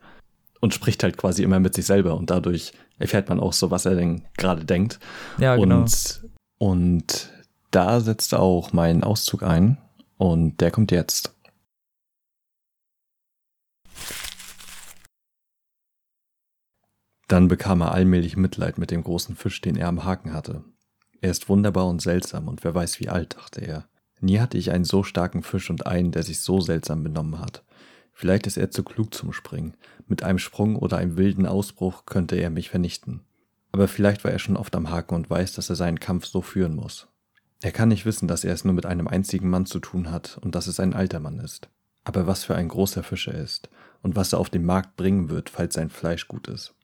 [0.61, 2.71] Und spricht halt quasi immer mit sich selber und dadurch
[3.03, 4.97] erfährt man auch so, was er denn gerade denkt.
[5.37, 5.81] Ja, genau.
[5.81, 6.23] Und,
[6.57, 7.33] und
[7.69, 9.77] da setzt auch mein Auszug ein
[10.17, 11.35] und der kommt jetzt.
[17.27, 20.63] Dann bekam er allmählich Mitleid mit dem großen Fisch, den er am Haken hatte.
[21.19, 23.85] Er ist wunderbar und seltsam und wer weiß wie alt, dachte er.
[24.21, 27.63] Nie hatte ich einen so starken Fisch und einen, der sich so seltsam benommen hat.
[28.13, 29.73] Vielleicht ist er zu klug zum Springen.
[30.07, 33.21] Mit einem Sprung oder einem wilden Ausbruch könnte er mich vernichten.
[33.71, 36.41] Aber vielleicht war er schon oft am Haken und weiß, dass er seinen Kampf so
[36.41, 37.07] führen muss.
[37.61, 40.37] Er kann nicht wissen, dass er es nur mit einem einzigen Mann zu tun hat
[40.41, 41.69] und dass es ein alter Mann ist.
[42.03, 43.69] Aber was für ein großer Fisch er ist
[44.01, 46.75] und was er auf den Markt bringen wird, falls sein Fleisch gut ist.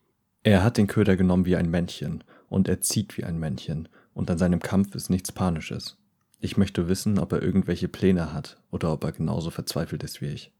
[0.42, 4.32] Er hat den Köder genommen wie ein Männchen und er zieht wie ein Männchen und
[4.32, 5.98] an seinem Kampf ist nichts Panisches.
[6.40, 10.28] Ich möchte wissen, ob er irgendwelche Pläne hat oder ob er genauso verzweifelt ist wie
[10.28, 10.54] ich.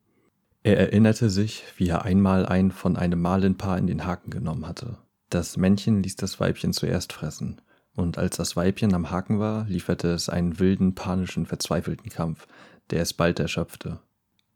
[0.62, 4.98] Er erinnerte sich, wie er einmal ein von einem Malenpaar in den Haken genommen hatte.
[5.30, 7.62] Das Männchen ließ das Weibchen zuerst fressen,
[7.96, 12.48] und als das Weibchen am Haken war, lieferte es einen wilden, panischen, verzweifelten Kampf,
[12.90, 14.00] der es bald erschöpfte.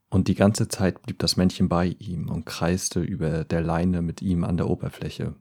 [0.10, 4.22] Und die ganze Zeit blieb das Männchen bei ihm und kreiste über der Leine mit
[4.22, 5.36] ihm an der Oberfläche.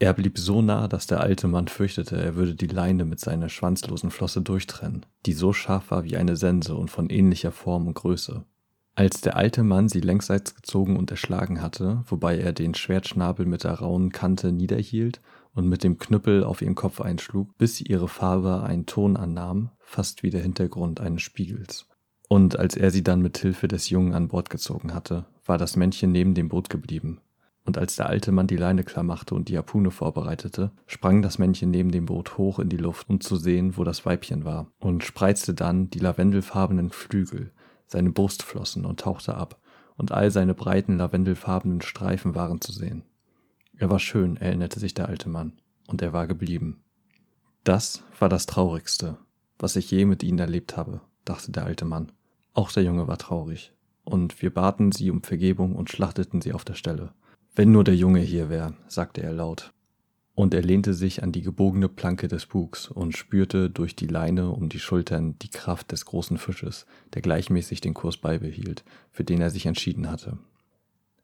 [0.00, 3.48] Er blieb so nah, dass der alte Mann fürchtete, er würde die Leine mit seiner
[3.48, 7.94] schwanzlosen Flosse durchtrennen, die so scharf war wie eine Sense und von ähnlicher Form und
[7.94, 8.44] Größe.
[8.98, 13.62] Als der alte Mann sie längsseits gezogen und erschlagen hatte, wobei er den Schwertschnabel mit
[13.62, 15.20] der rauen Kante niederhielt
[15.54, 20.24] und mit dem Knüppel auf ihren Kopf einschlug, bis ihre Farbe einen Ton annahm, fast
[20.24, 21.86] wie der Hintergrund eines Spiegels.
[22.28, 25.76] Und als er sie dann mit Hilfe des Jungen an Bord gezogen hatte, war das
[25.76, 27.20] Männchen neben dem Boot geblieben.
[27.64, 31.38] Und als der alte Mann die Leine klar machte und die Harpune vorbereitete, sprang das
[31.38, 34.72] Männchen neben dem Boot hoch in die Luft, um zu sehen, wo das Weibchen war,
[34.80, 37.52] und spreizte dann die lavendelfarbenen Flügel,
[37.88, 39.60] seine Brustflossen und tauchte ab,
[39.96, 43.02] und all seine breiten lavendelfarbenen Streifen waren zu sehen.
[43.76, 45.54] Er war schön, erinnerte sich der alte Mann,
[45.88, 46.84] und er war geblieben.
[47.64, 49.18] Das war das Traurigste,
[49.58, 52.12] was ich je mit ihnen erlebt habe, dachte der alte Mann.
[52.54, 53.72] Auch der Junge war traurig,
[54.04, 57.12] und wir baten sie um Vergebung und schlachteten sie auf der Stelle.
[57.54, 59.72] Wenn nur der Junge hier wäre, sagte er laut.
[60.38, 64.50] Und er lehnte sich an die gebogene Planke des Bugs und spürte durch die Leine
[64.50, 69.40] um die Schultern die Kraft des großen Fisches, der gleichmäßig den Kurs beibehielt, für den
[69.40, 70.38] er sich entschieden hatte.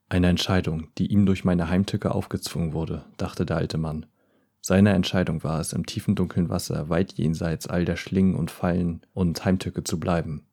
[0.08, 4.06] Eine Entscheidung, die ihm durch meine Heimtücke aufgezwungen wurde, dachte der alte Mann.
[4.60, 9.02] Seine Entscheidung war es, im tiefen dunklen Wasser weit jenseits all der Schlingen und Fallen
[9.12, 10.44] und Heimtücke zu bleiben.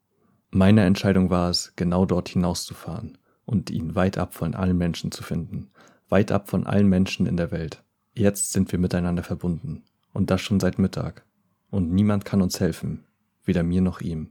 [0.52, 5.24] Meine Entscheidung war es, genau dort hinauszufahren und ihn weit ab von allen Menschen zu
[5.24, 5.71] finden,
[6.10, 7.84] weit ab von allen Menschen in der Welt.
[8.21, 9.81] Jetzt sind wir miteinander verbunden,
[10.13, 11.25] und das schon seit Mittag,
[11.71, 13.03] und niemand kann uns helfen,
[13.45, 14.29] weder mir noch ihm.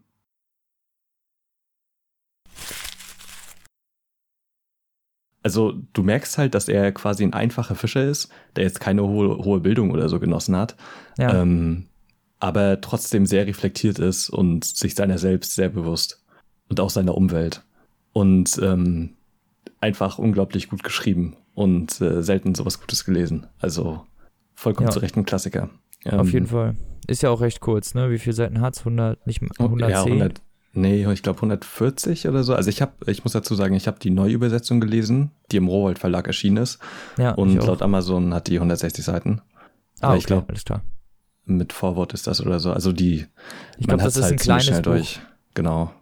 [5.43, 9.39] Also du merkst halt, dass er quasi ein einfacher Fischer ist, der jetzt keine hohe,
[9.39, 10.77] hohe Bildung oder so genossen hat.
[11.19, 11.43] Ja.
[11.43, 11.89] Ähm,
[12.39, 16.25] aber trotzdem sehr reflektiert ist und sich seiner selbst sehr bewusst
[16.69, 17.65] und auch seiner Umwelt.
[18.13, 19.17] Und ähm,
[19.81, 23.47] einfach unglaublich gut geschrieben und äh, selten sowas Gutes gelesen.
[23.59, 24.07] Also
[24.55, 24.93] vollkommen ja.
[24.93, 25.69] zu Recht ein Klassiker.
[26.07, 26.77] Ähm, Auf jeden Fall.
[27.07, 28.11] Ist ja auch recht kurz, ne?
[28.11, 28.79] Wie viele Seiten hat's?
[28.79, 29.91] 100, nicht 110?
[29.91, 30.41] Ja, 100,
[30.73, 32.55] nee, ich glaube 140 oder so.
[32.55, 35.99] Also ich habe, ich muss dazu sagen, ich habe die Neuübersetzung gelesen, die im Rowold
[35.99, 36.79] Verlag erschienen ist.
[37.19, 39.43] Ja, und laut Amazon hat die 160 Seiten.
[40.01, 40.83] Ah, okay, ich glaube, alles klar
[41.47, 42.73] mit Vorwort ist das oder so.
[42.73, 43.27] Also die,
[43.77, 44.93] ich glaube, das ist halt ein kleines schnell Buch.
[44.93, 45.21] durch.
[45.55, 45.93] Genau.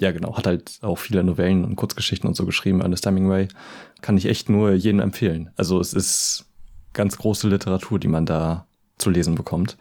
[0.00, 0.36] Ja, genau.
[0.36, 2.80] Hat halt auch viele Novellen und Kurzgeschichten und so geschrieben.
[2.80, 3.48] Ernest Hemingway
[4.00, 5.50] kann ich echt nur jedem empfehlen.
[5.56, 6.46] Also es ist
[6.92, 8.66] ganz große Literatur, die man da
[8.98, 9.76] zu lesen bekommt.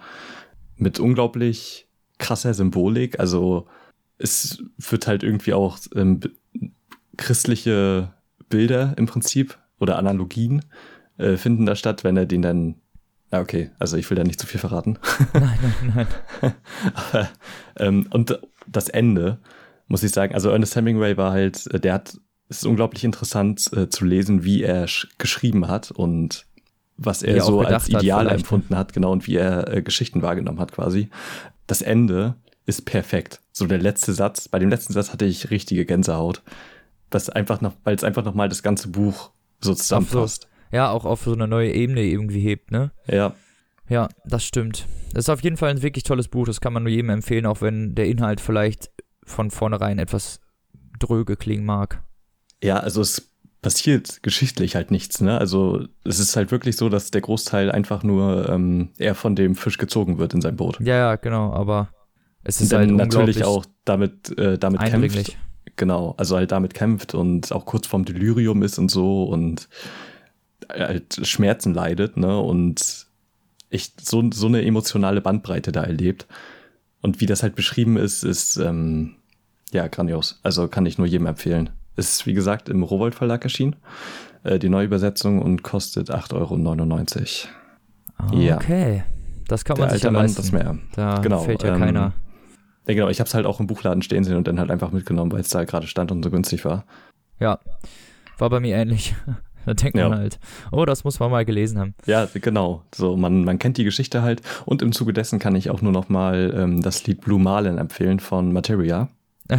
[0.78, 1.88] Mit unglaublich
[2.20, 3.20] krasser Symbolik.
[3.20, 3.68] Also
[4.18, 6.20] es wird halt irgendwie auch ähm,
[7.18, 8.14] christliche
[8.50, 10.64] Bilder im Prinzip oder Analogien
[11.18, 12.76] äh, finden da statt, wenn er den dann
[13.32, 13.72] ja, okay.
[13.80, 15.00] Also ich will da nicht zu viel verraten.
[15.34, 15.58] Nein,
[15.96, 16.08] nein,
[16.42, 16.54] nein.
[16.94, 17.30] Aber,
[17.78, 19.40] ähm, und das Ende,
[19.94, 22.18] muss ich sagen, also Ernest Hemingway war halt, äh, der hat,
[22.50, 24.88] es ist unglaublich interessant äh, zu lesen, wie er
[25.20, 26.48] geschrieben hat und
[26.98, 30.24] was er, er so als ideal hat empfunden hat, genau, und wie er äh, Geschichten
[30.24, 31.10] wahrgenommen hat quasi.
[31.68, 32.34] Das Ende
[32.66, 33.40] ist perfekt.
[33.52, 36.42] So der letzte Satz, bei dem letzten Satz hatte ich richtige Gänsehaut.
[37.12, 39.30] Das einfach noch, weil es einfach nochmal das ganze Buch
[39.62, 40.48] so zusammenfasst.
[40.72, 42.92] So, ja, auch auf so eine neue Ebene irgendwie hebt, ne?
[43.08, 43.36] Ja.
[43.90, 44.88] Ja, das stimmt.
[45.14, 47.46] Das ist auf jeden Fall ein wirklich tolles Buch, das kann man nur jedem empfehlen,
[47.46, 48.90] auch wenn der Inhalt vielleicht
[49.26, 50.40] von vornherein etwas
[51.00, 52.04] dröge klingen mag.
[52.62, 55.38] Ja, also es passiert geschichtlich halt nichts, ne?
[55.38, 59.56] Also es ist halt wirklich so, dass der Großteil einfach nur ähm, eher von dem
[59.56, 60.80] Fisch gezogen wird in sein Boot.
[60.80, 61.90] Ja, ja, genau, aber
[62.44, 65.38] es ist und halt dann natürlich auch damit, äh, damit kämpft.
[65.76, 69.70] Genau, also halt damit kämpft und auch kurz vorm Delirium ist und so und
[70.70, 72.40] halt Schmerzen leidet, ne?
[72.40, 73.08] Und
[73.70, 76.28] echt so, so eine emotionale Bandbreite da erlebt.
[77.04, 79.16] Und wie das halt beschrieben ist, ist ähm,
[79.72, 80.40] ja grandios.
[80.42, 81.70] Also kann ich nur jedem empfehlen.
[81.96, 83.76] Ist, wie gesagt, im Rowold Verlag erschienen.
[84.44, 87.46] Äh, die Neuübersetzung und kostet 8,99
[88.32, 88.40] Euro.
[88.40, 88.56] Ja.
[88.56, 89.04] Okay.
[89.48, 90.42] Das kann man Der sich ja leisten.
[90.42, 90.78] das Meer.
[90.96, 92.14] Da Genau, fällt ja ähm, keiner.
[92.88, 93.10] Ja, genau.
[93.10, 95.42] Ich habe es halt auch im Buchladen stehen sehen und dann halt einfach mitgenommen, weil
[95.42, 96.86] es da gerade stand und so günstig war.
[97.40, 97.60] Ja.
[98.38, 99.14] War bei mir ähnlich.
[99.66, 100.18] Da denkt man Ja.
[100.18, 100.40] halt,
[100.72, 101.96] oh, das muss man mal gelesen haben.
[102.06, 102.84] Ja, genau.
[102.94, 104.42] So, man, man kennt die Geschichte halt.
[104.66, 107.78] Und im Zuge dessen kann ich auch nur noch mal ähm, das Lied Blue Marlin
[107.78, 109.10] empfehlen von Materia.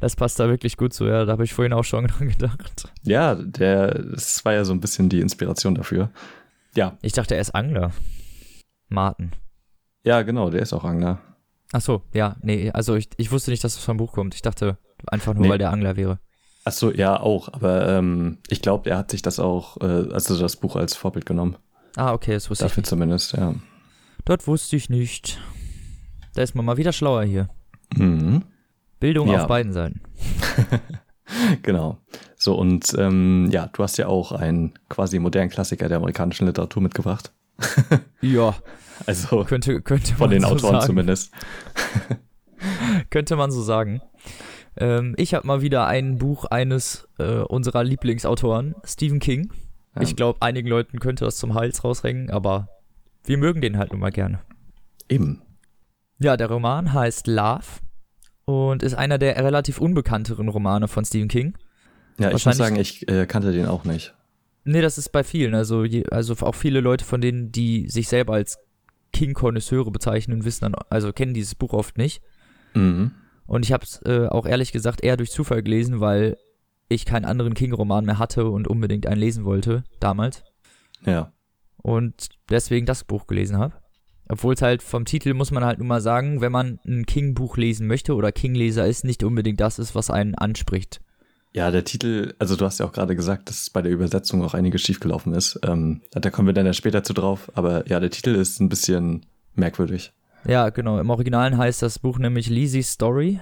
[0.00, 1.24] das passt da wirklich gut zu, ja.
[1.24, 2.92] Da habe ich vorhin auch schon dran gedacht.
[3.02, 6.10] Ja, der, das war ja so ein bisschen die Inspiration dafür.
[6.74, 7.92] Ja, Ich dachte, er ist Angler.
[8.88, 9.32] Martin.
[10.04, 11.20] ja, genau, der ist auch Angler.
[11.72, 14.34] Ach so, ja, nee, also ich, ich wusste nicht, dass es vom Buch kommt.
[14.34, 14.76] Ich dachte
[15.06, 15.48] einfach nur, Nee.
[15.48, 16.18] weil der Angler wäre.
[16.64, 17.52] Ach so, ja, auch.
[17.52, 21.26] Aber ähm, ich glaube, er hat sich das auch, äh, also das Buch als Vorbild
[21.26, 21.56] genommen.
[21.96, 23.54] Ah, okay, das wusste ich Dafür zumindest, ja.
[24.24, 25.38] Dort wusste ich nicht.
[26.34, 27.48] Da ist man mal wieder schlauer hier.
[27.94, 28.42] Mhm.
[28.98, 29.42] Bildung Ja.
[29.42, 30.00] auf beiden Seiten.
[31.62, 31.98] Genau.
[32.36, 36.82] So, und ähm, ja, du hast ja auch einen quasi modernen Klassiker der amerikanischen Literatur
[36.82, 37.32] mitgebracht.
[38.20, 38.54] Ja,
[39.06, 40.86] Also könnte, könnte von man den so Autoren sagen.
[40.86, 41.30] zumindest.
[43.10, 44.00] Könnte man so sagen.
[44.76, 49.52] Ähm, ich habe mal wieder ein Buch eines äh, unserer Lieblingsautoren, Stephen King.
[49.94, 50.02] Ja.
[50.02, 52.68] Ich glaube, einigen Leuten könnte das zum Hals rausrengen, aber
[53.24, 54.40] wir mögen den halt nun mal gerne.
[55.08, 55.42] Eben.
[56.18, 57.64] Ja, der Roman heißt Love
[58.44, 61.56] und ist einer der relativ unbekannteren Romane von Stephen King.
[62.18, 64.14] Ja, ich muss sagen, ich äh, kannte den auch nicht.
[64.64, 65.54] Nee, das ist bei vielen.
[65.54, 68.58] Also, je, also auch viele Leute von denen, die sich selber als
[69.12, 72.22] King-Konnoisseure bezeichnen, wissen dann, also kennen dieses Buch oft nicht.
[72.74, 73.12] Mhm.
[73.46, 76.36] Und ich habe es äh, auch ehrlich gesagt eher durch Zufall gelesen, weil
[76.88, 80.44] ich keinen anderen King-Roman mehr hatte und unbedingt einen lesen wollte, damals.
[81.04, 81.32] Ja.
[81.76, 83.74] Und deswegen das Buch gelesen habe.
[84.28, 87.58] Obwohl es halt vom Titel muss man halt nun mal sagen, wenn man ein King-Buch
[87.58, 91.00] lesen möchte oder King-Leser ist, nicht unbedingt das ist, was einen anspricht.
[91.52, 94.54] Ja, der Titel, also du hast ja auch gerade gesagt, dass bei der Übersetzung auch
[94.54, 95.60] einiges schiefgelaufen ist.
[95.62, 97.52] Ähm, da kommen wir dann ja später zu drauf.
[97.54, 100.12] Aber ja, der Titel ist ein bisschen merkwürdig.
[100.46, 100.98] Ja, genau.
[100.98, 103.40] Im Originalen heißt das Buch nämlich Lizzie's Story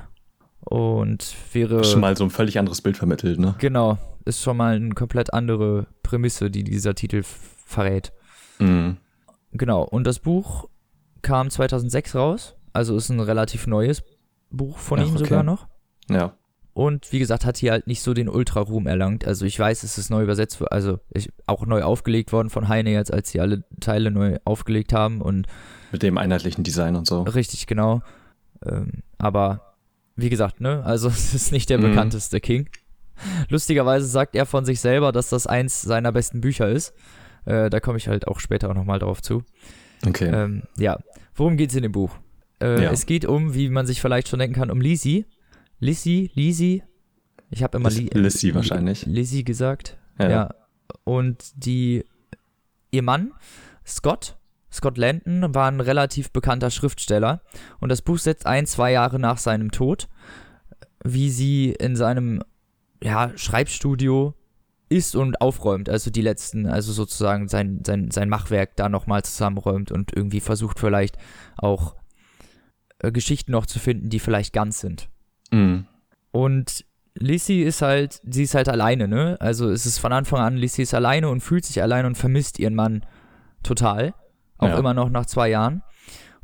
[0.61, 3.55] und wäre Schon mal so ein völlig anderes Bild vermittelt, ne?
[3.59, 8.13] genau ist schon mal eine komplett andere Prämisse, die dieser Titel verrät.
[8.59, 8.97] Mhm.
[9.53, 9.83] Genau.
[9.83, 10.69] Und das Buch
[11.23, 14.03] kam 2006 raus, also ist ein relativ neues
[14.51, 15.25] Buch von Ach, ihm okay.
[15.25, 15.67] sogar noch.
[16.09, 16.35] Ja.
[16.75, 19.27] Und wie gesagt, hat hier halt nicht so den Ultra-Ruhm erlangt.
[19.27, 22.93] Also ich weiß, es ist neu übersetzt, also ich, auch neu aufgelegt worden von Heine
[22.93, 25.47] jetzt, als sie alle Teile neu aufgelegt haben und
[25.93, 27.23] Mit dem einheitlichen Design und so.
[27.23, 28.03] richtig genau.
[28.65, 29.75] Ähm, aber
[30.17, 31.83] wie gesagt, ne, also es ist nicht der Mhm.
[31.91, 32.69] bekannteste King.
[33.49, 36.93] Lustigerweise sagt er von sich selber, dass das eins seiner besten Bücher ist.
[37.45, 39.43] Äh, da komme ich halt auch später auch nochmal drauf zu.
[40.07, 40.31] Okay.
[40.33, 40.99] Ähm, ja,
[41.35, 42.11] worum geht's in dem Buch?
[42.61, 42.91] Äh, Ja.
[42.91, 45.27] Es geht um, wie man sich vielleicht schon denken kann, um Lizzie.
[45.79, 46.83] Lizzie, Lizzie.
[47.51, 49.05] Ich habe immer Li Lizzie wahrscheinlich.
[49.07, 49.99] Lizzie gesagt.
[50.19, 50.31] Ja.
[50.31, 50.55] Ja.
[51.05, 52.05] Und die,
[52.91, 53.33] ihr Mann,
[53.87, 54.37] Scott,
[54.73, 57.43] Scott Landon, war ein relativ bekannter Schriftsteller.
[57.81, 60.09] Und das Buch setzt ein, zwei Jahre nach seinem Tod,
[61.05, 62.43] wie sie in seinem
[63.03, 64.35] ja, Schreibstudio
[64.89, 69.91] ist und aufräumt, also die letzten, also sozusagen sein, sein, sein Machwerk da nochmal zusammenräumt
[69.91, 71.17] und irgendwie versucht vielleicht
[71.57, 71.97] auch
[72.99, 75.09] äh, Geschichten noch zu finden, die vielleicht ganz sind.
[75.51, 75.87] Mhm.
[76.31, 79.37] Und Lissy ist halt, sie ist halt alleine, ne?
[79.41, 82.59] Also es ist von Anfang an, Lissy ist alleine und fühlt sich alleine und vermisst
[82.59, 83.05] ihren Mann
[83.63, 84.15] total.
[84.63, 84.79] Auch Ja.
[84.79, 85.83] immer noch nach zwei Jahren.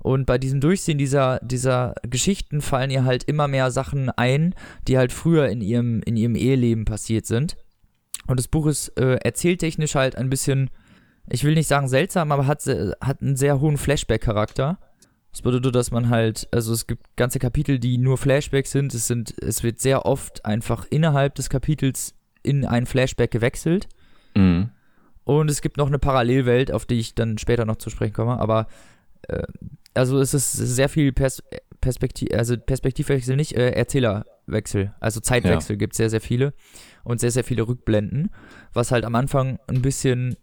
[0.00, 4.54] Und bei diesem Durchsehen dieser, dieser Geschichten fallen ihr halt immer mehr Sachen ein,
[4.86, 7.56] die halt früher in ihrem, in ihrem Eheleben passiert sind.
[8.26, 10.70] Und das Buch ist äh, erzähltechnisch halt ein bisschen,
[11.28, 14.78] ich will nicht sagen seltsam, aber hat, hat einen sehr hohen Flashback-Charakter.
[15.32, 18.94] Das bedeutet, dass man halt, also es gibt ganze Kapitel, die nur Flashbacks sind.
[18.94, 23.88] Es sind, es wird sehr oft einfach innerhalb des Kapitels in ein Flashback gewechselt.
[24.34, 24.70] Mhm.
[25.28, 28.40] Und es gibt noch eine Parallelwelt, auf die ich dann später noch zu sprechen komme.
[28.40, 28.66] Aber
[29.28, 29.42] äh,
[29.92, 31.42] also es ist sehr viel Pers
[31.82, 34.94] Perspektiv, also Perspektivwechsel nicht, äh, Erzählerwechsel.
[35.00, 35.78] Also Zeitwechsel ja.
[35.78, 36.54] gibt es sehr, sehr viele
[37.04, 38.30] und sehr, sehr viele Rückblenden,
[38.72, 40.36] was halt am Anfang ein bisschen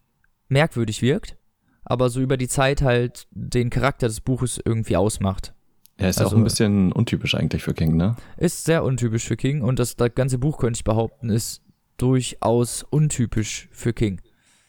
[0.50, 1.36] merkwürdig wirkt,
[1.84, 5.56] aber so über die Zeit halt den Charakter des Buches irgendwie ausmacht.
[5.98, 8.15] Er ist also, auch ein bisschen untypisch eigentlich für King, ne?
[8.38, 11.63] Ist sehr untypisch für King und das, das ganze Buch, könnte ich behaupten, ist
[11.98, 14.21] durchaus untypisch für King.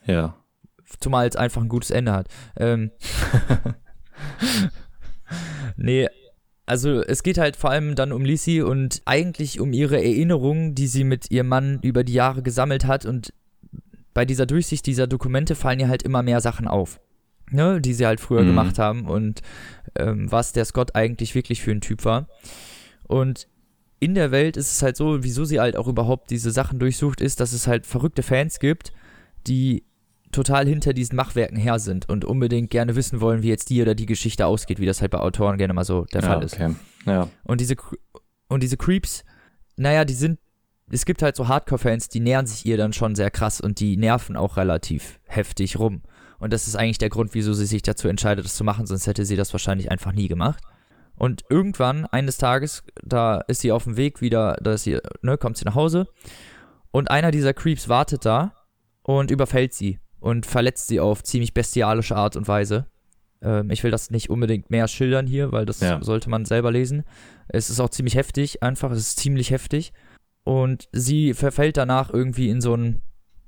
[0.06, 0.36] Ja.
[1.00, 2.28] Zumal es einfach ein gutes Ende hat.
[2.56, 2.90] Ähm,
[5.76, 6.08] nee,
[6.66, 10.88] also es geht halt vor allem dann um Lissy und eigentlich um ihre Erinnerungen, die
[10.88, 13.32] sie mit ihrem Mann über die Jahre gesammelt hat und
[14.14, 17.00] bei dieser Durchsicht dieser Dokumente fallen ihr halt immer mehr Sachen auf,
[17.50, 18.48] ne, die sie halt früher mhm.
[18.48, 19.42] gemacht haben und
[19.96, 22.28] ähm, was der Scott eigentlich wirklich für ein Typ war.
[23.04, 23.46] Und
[24.00, 27.20] in der Welt ist es halt so, wieso sie halt auch überhaupt diese Sachen durchsucht,
[27.20, 28.92] ist, dass es halt verrückte Fans gibt,
[29.46, 29.84] die
[30.36, 33.94] total hinter diesen Machwerken her sind und unbedingt gerne wissen wollen, wie jetzt die oder
[33.94, 36.54] die Geschichte ausgeht, wie das halt bei Autoren gerne mal so der ja, Fall ist.
[36.54, 36.74] Okay.
[37.06, 37.28] Ja.
[37.44, 37.76] Und diese
[38.48, 39.24] und diese Creeps,
[39.76, 40.38] naja, die sind,
[40.90, 43.96] es gibt halt so Hardcore-Fans, die nähern sich ihr dann schon sehr krass und die
[43.96, 46.02] nerven auch relativ heftig rum.
[46.38, 49.06] Und das ist eigentlich der Grund, wieso sie sich dazu entscheidet, das zu machen, sonst
[49.06, 50.62] hätte sie das wahrscheinlich einfach nie gemacht.
[51.16, 55.38] Und irgendwann, eines Tages, da ist sie auf dem Weg wieder, da ist sie, ne,
[55.38, 56.06] kommt sie nach Hause
[56.90, 58.52] und einer dieser Creeps wartet da
[59.02, 62.86] und überfällt sie und verletzt sie auf ziemlich bestialische Art und Weise.
[63.42, 66.02] Ähm, ich will das nicht unbedingt mehr schildern hier, weil das ja.
[66.02, 67.04] sollte man selber lesen.
[67.46, 69.92] Es ist auch ziemlich heftig, einfach, es ist ziemlich heftig.
[70.42, 73.02] Und sie verfällt danach irgendwie in so, ein,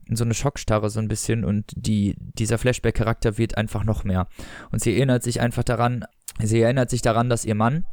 [0.06, 4.28] in so eine Schockstarre so ein bisschen und die, dieser Flashback-Charakter wird einfach noch mehr.
[4.70, 6.04] Und sie erinnert sich einfach daran,
[6.40, 7.86] sie erinnert sich daran, dass ihr Mann,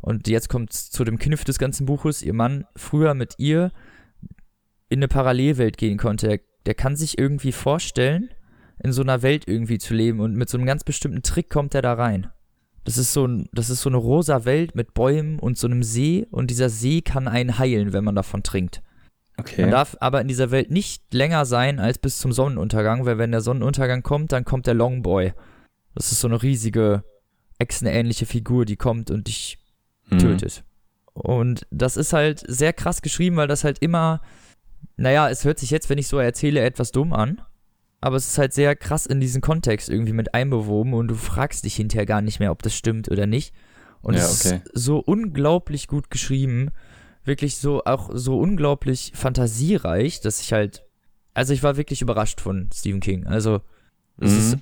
[0.00, 3.72] und jetzt kommt es zu dem Kniff des ganzen Buches, ihr Mann früher mit ihr
[4.88, 6.28] in eine Parallelwelt gehen konnte.
[6.28, 8.30] Er der kann sich irgendwie vorstellen,
[8.82, 11.74] in so einer Welt irgendwie zu leben und mit so einem ganz bestimmten Trick kommt
[11.74, 12.28] er da rein.
[12.84, 15.82] Das ist so ein, das ist so eine rosa Welt mit Bäumen und so einem
[15.82, 18.82] See und dieser See kann einen heilen, wenn man davon trinkt.
[19.38, 19.62] Okay.
[19.62, 23.30] Man darf aber in dieser Welt nicht länger sein als bis zum Sonnenuntergang, weil wenn
[23.30, 25.32] der Sonnenuntergang kommt, dann kommt der Longboy.
[25.94, 27.04] Das ist so eine riesige,
[27.58, 29.58] echsenähnliche Figur, die kommt und dich
[30.08, 30.18] hm.
[30.18, 30.64] tötet.
[31.14, 34.22] Und das ist halt sehr krass geschrieben, weil das halt immer
[34.96, 37.40] naja, es hört sich jetzt, wenn ich so erzähle, etwas dumm an.
[38.00, 41.64] Aber es ist halt sehr krass in diesen Kontext irgendwie mit einbewoben und du fragst
[41.64, 43.54] dich hinterher gar nicht mehr, ob das stimmt oder nicht.
[44.00, 44.60] Und ja, es okay.
[44.64, 46.70] ist so unglaublich gut geschrieben,
[47.24, 50.84] wirklich so auch so unglaublich fantasiereich, dass ich halt,
[51.34, 53.28] also ich war wirklich überrascht von Stephen King.
[53.28, 53.60] Also
[54.16, 54.26] mhm.
[54.26, 54.56] ist,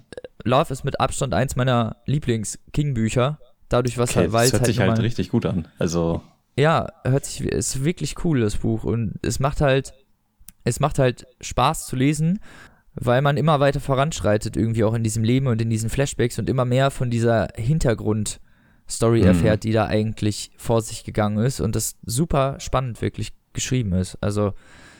[0.44, 3.38] Love ist mit Abstand eins meiner Lieblings-King-Bücher.
[3.70, 5.66] Dadurch, was okay, halt, weil es hört halt sich halt richtig gut an.
[5.78, 6.22] Also
[6.58, 9.94] ja, hört sich, ist wirklich cool das Buch und es macht halt
[10.64, 12.40] es macht halt Spaß zu lesen,
[12.94, 16.48] weil man immer weiter voranschreitet, irgendwie auch in diesem Leben und in diesen Flashbacks und
[16.48, 19.26] immer mehr von dieser Hintergrundstory mhm.
[19.26, 24.18] erfährt, die da eigentlich vor sich gegangen ist und das super spannend wirklich geschrieben ist.
[24.20, 24.54] Also,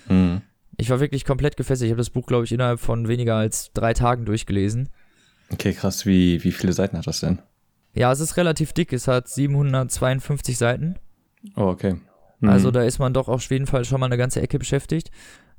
[0.09, 0.43] mhm.
[0.77, 1.87] ich war wirklich komplett gefesselt.
[1.87, 4.89] Ich habe das Buch, glaube ich, innerhalb von weniger als drei Tagen durchgelesen.
[5.53, 6.07] Okay, krass.
[6.07, 7.41] Wie, wie viele Seiten hat das denn?
[7.93, 8.93] Ja, es ist relativ dick.
[8.93, 10.97] Es hat 752 Seiten.
[11.57, 11.97] Oh, okay.
[12.41, 12.49] Mhm.
[12.49, 15.11] Also da ist man doch auf jeden Fall schon mal eine ganze Ecke beschäftigt.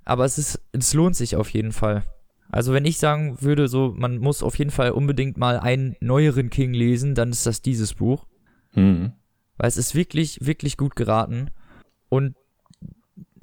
[0.05, 2.03] Aber es ist, es lohnt sich auf jeden Fall.
[2.49, 6.49] Also wenn ich sagen würde, so, man muss auf jeden Fall unbedingt mal einen neueren
[6.49, 8.25] King lesen, dann ist das dieses Buch.
[8.73, 9.13] Mhm.
[9.57, 11.49] Weil es ist wirklich, wirklich gut geraten.
[12.09, 12.35] Und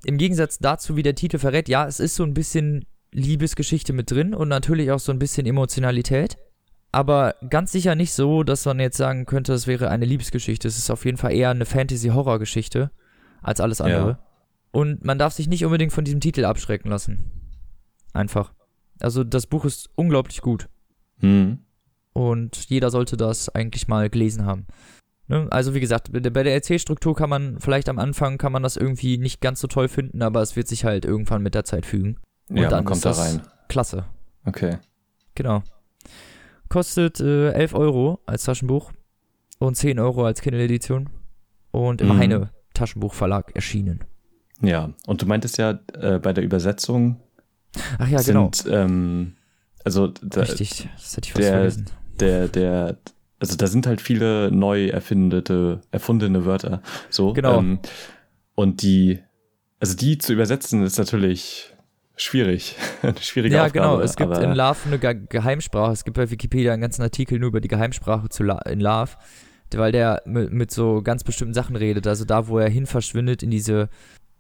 [0.05, 4.11] im Gegensatz dazu, wie der Titel verrät, ja, es ist so ein bisschen Liebesgeschichte mit
[4.11, 6.37] drin und natürlich auch so ein bisschen Emotionalität.
[6.93, 10.69] Aber ganz sicher nicht so, dass man jetzt sagen könnte, es wäre eine Liebesgeschichte.
[10.69, 12.91] Es ist auf jeden Fall eher eine Fantasy-Horror-Geschichte
[13.43, 14.11] als alles andere.
[14.11, 14.28] Ja.
[14.71, 17.31] Und man darf sich nicht unbedingt von diesem Titel abschrecken lassen.
[18.13, 18.53] Einfach.
[19.01, 20.69] Also das Buch ist unglaublich gut.
[21.21, 21.61] Mhm.
[22.13, 24.67] Und jeder sollte das eigentlich mal gelesen haben.
[25.29, 25.47] Ne?
[25.51, 29.19] Also wie gesagt, bei der Erzählstruktur kann man vielleicht am Anfang kann man das irgendwie
[29.19, 32.19] nicht ganz so toll finden, aber es wird sich halt irgendwann mit der Zeit fügen.
[32.49, 33.43] Und ja, dann kommt da rein.
[33.69, 34.07] Klasse.
[34.45, 34.79] Okay.
[35.35, 35.63] Genau.
[36.69, 38.93] Kostet äh, 11 Euro als Taschenbuch
[39.59, 41.11] und 10 Euro als Kindle-Edition
[41.71, 42.19] und im mhm.
[42.19, 44.05] Heine Taschenbuchverlag erschienen.
[44.61, 47.21] Ja, und du meintest ja äh, bei der Übersetzung.
[47.99, 48.77] Ach ja, sind, genau.
[48.77, 49.35] Ähm,
[49.85, 51.87] also da, Richtig, das hätte ich fast der, vergessen.
[52.21, 52.97] Der, der,
[53.39, 56.83] also da sind halt viele neu erfindete, erfundene Wörter.
[57.11, 57.33] So.
[57.33, 57.59] Genau.
[57.59, 57.79] Ähm,
[58.55, 59.21] und die,
[59.79, 61.75] also die zu übersetzen ist natürlich
[62.17, 62.77] schwierig.
[63.03, 63.87] Eine schwierige ja, Aufgabe.
[63.87, 64.03] Ja, genau.
[64.03, 65.93] Es gibt in Love eine Ge Geheimsprache.
[65.93, 69.13] Es gibt bei Wikipedia einen ganzen Artikel nur über die Geheimsprache zu La in Love,
[69.73, 72.07] weil der mit, mit so ganz bestimmten Sachen redet.
[72.09, 73.89] Also da, wo er hin verschwindet in diese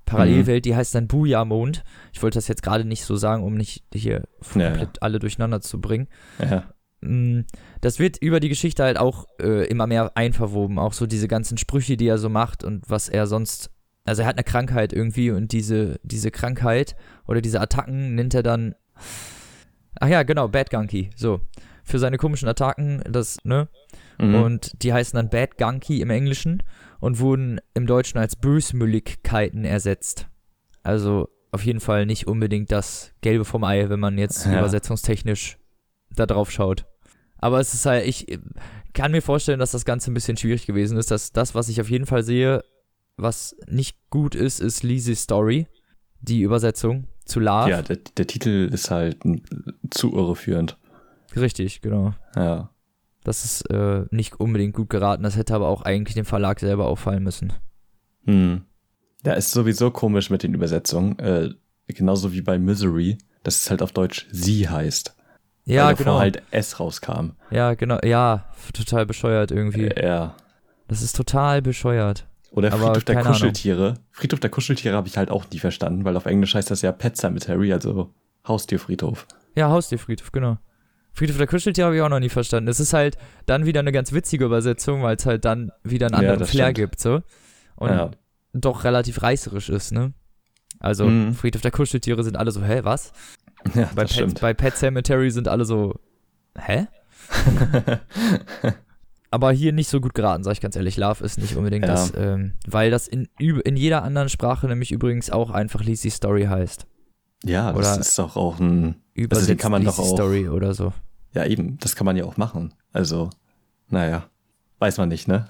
[0.09, 0.69] Parallelwelt, mhm.
[0.71, 1.85] die heißt dann Booyah-Mond.
[2.13, 4.93] Ich wollte das jetzt gerade nicht so sagen, um nicht hier komplett ja, ja.
[5.01, 6.09] alle durcheinander zu bringen.
[6.39, 6.65] Ja.
[7.01, 7.45] mh,
[7.81, 10.79] das wird über die Geschichte halt auch äh, immer mehr einverwoben.
[10.79, 13.71] Auch so diese ganzen Sprüche, die er so macht und was er sonst.
[14.05, 16.97] Also er hat eine Krankheit irgendwie und diese, diese Krankheit
[17.27, 18.75] oder diese Attacken nennt er dann.
[20.01, 21.11] Ach ja, genau, Bad Gunky.
[21.15, 21.41] So.
[21.85, 23.69] Für seine komischen Attacken, das, ne?
[24.19, 24.35] Mhm.
[24.35, 26.63] Und die heißen dann Bad Gunky im Englischen
[27.01, 30.29] und wurden im Deutschen als Bösmülligkeiten ersetzt.
[30.83, 34.59] Also auf jeden Fall nicht unbedingt das Gelbe vom Ei, wenn man jetzt ja.
[34.59, 35.59] übersetzungstechnisch
[36.15, 36.87] da drauf schaut.
[37.39, 38.27] Aber es ist halt, ich
[38.93, 41.11] kann mir vorstellen, dass das Ganze ein bisschen schwierig gewesen ist.
[41.11, 42.65] Dass das, was ich auf jeden Fall sehe,
[43.17, 45.69] was nicht gut ist, ist Lizzie's Story.
[46.21, 47.71] Die Übersetzung zu Love.
[47.71, 49.19] Ja, der, der Titel ist halt
[49.91, 50.77] zu irreführend.
[51.37, 52.15] Richtig, genau.
[52.35, 52.71] Ja.
[53.29, 55.23] Das ist äh, nicht unbedingt gut geraten.
[55.23, 57.53] Das hätte aber auch eigentlich dem Verlag selber auffallen müssen.
[58.25, 58.63] Hm.
[59.23, 61.19] Ja, ist sowieso komisch mit den Übersetzungen.
[61.19, 61.51] Äh,
[61.89, 65.15] genauso wie bei Misery, dass es halt auf Deutsch sie heißt.
[65.67, 66.19] Ja, weil genau.
[66.19, 67.33] halt S rauskam.
[67.51, 67.99] Ja, genau.
[68.03, 69.89] Ja, total bescheuert irgendwie.
[69.89, 70.35] Äh, ja.
[70.87, 72.27] Das ist total bescheuert.
[72.51, 73.89] Oder Friedhof der Kuscheltiere.
[73.89, 74.05] Ahnung.
[74.11, 76.93] Friedhof der Kuscheltiere habe ich halt auch nie verstanden, weil auf Englisch heißt das ja
[76.93, 78.15] Pet Cemetery, also
[78.47, 79.27] Haustierfriedhof.
[79.55, 80.57] Ja, Haustierfriedhof, genau.
[81.19, 82.69] Friedhof der Kuscheltiere habe ich auch noch nie verstanden.
[82.69, 86.15] Es ist halt dann wieder eine ganz witzige Übersetzung, weil es halt dann wieder einen
[86.15, 86.77] anderen ja, Flair stimmt.
[86.77, 87.23] gibt, so.
[87.75, 88.13] Und ja.
[88.53, 90.13] doch relativ reißerisch ist, ne?
[90.79, 91.35] Also, mhm.
[91.35, 93.13] Friedhof der Kuscheltiere sind alle so, hä, was?
[93.75, 95.99] Ja, bei, Pet, bei Pet Cemetery sind alle so,
[96.57, 96.87] hä?
[99.33, 100.97] Aber hier nicht so gut geraten, sag ich ganz ehrlich.
[100.97, 101.91] Love ist nicht unbedingt ja.
[101.91, 106.45] das, ähm, weil das in, in jeder anderen Sprache nämlich übrigens auch einfach Lizzie Story
[106.45, 106.87] heißt.
[107.45, 109.03] Ja, das oder ist doch auch ein.
[109.15, 110.93] Übersetzt also kann man doch auch, Story oder so.
[111.35, 112.75] Ja, eben, das kann man ja auch machen.
[112.93, 113.31] Also,
[113.89, 114.29] naja,
[114.79, 115.49] weiß man nicht, ne?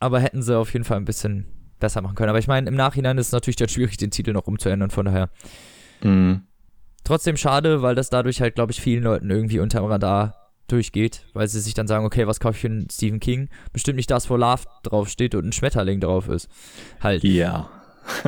[0.00, 1.46] Aber hätten sie auf jeden Fall ein bisschen
[1.78, 2.30] besser machen können.
[2.30, 5.06] Aber ich meine, im Nachhinein ist es natürlich dann schwierig, den Titel noch umzuändern, von
[5.06, 5.30] daher.
[6.02, 6.42] Mhm.
[7.04, 11.48] Trotzdem schade, weil das dadurch halt, glaube ich, vielen Leuten irgendwie unterm Radar durchgeht, weil
[11.48, 13.48] sie sich dann sagen, okay, was kaufe ich für einen Stephen King?
[13.72, 16.48] Bestimmt nicht das, wo Love draufsteht und ein Schmetterling drauf ist.
[17.00, 17.24] Halt.
[17.24, 17.68] Ja.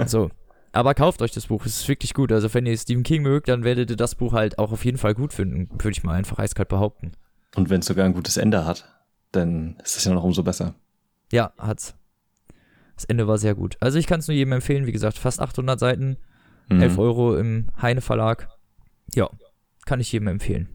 [0.06, 0.30] so.
[0.74, 2.32] Aber kauft euch das Buch, es ist wirklich gut.
[2.32, 4.98] Also wenn ihr Stephen King mögt, dann werdet ihr das Buch halt auch auf jeden
[4.98, 7.12] Fall gut finden, würde ich mal einfach eiskalt behaupten.
[7.54, 8.84] Und wenn es sogar ein gutes Ende hat,
[9.30, 10.74] dann ist es ja noch umso besser.
[11.30, 11.94] Ja, hat's.
[12.96, 13.76] Das Ende war sehr gut.
[13.80, 16.16] Also ich kann es nur jedem empfehlen, wie gesagt, fast 800 Seiten,
[16.68, 16.82] mhm.
[16.82, 18.48] 11 Euro im Heine Verlag.
[19.14, 19.30] Ja,
[19.86, 20.68] kann ich jedem empfehlen.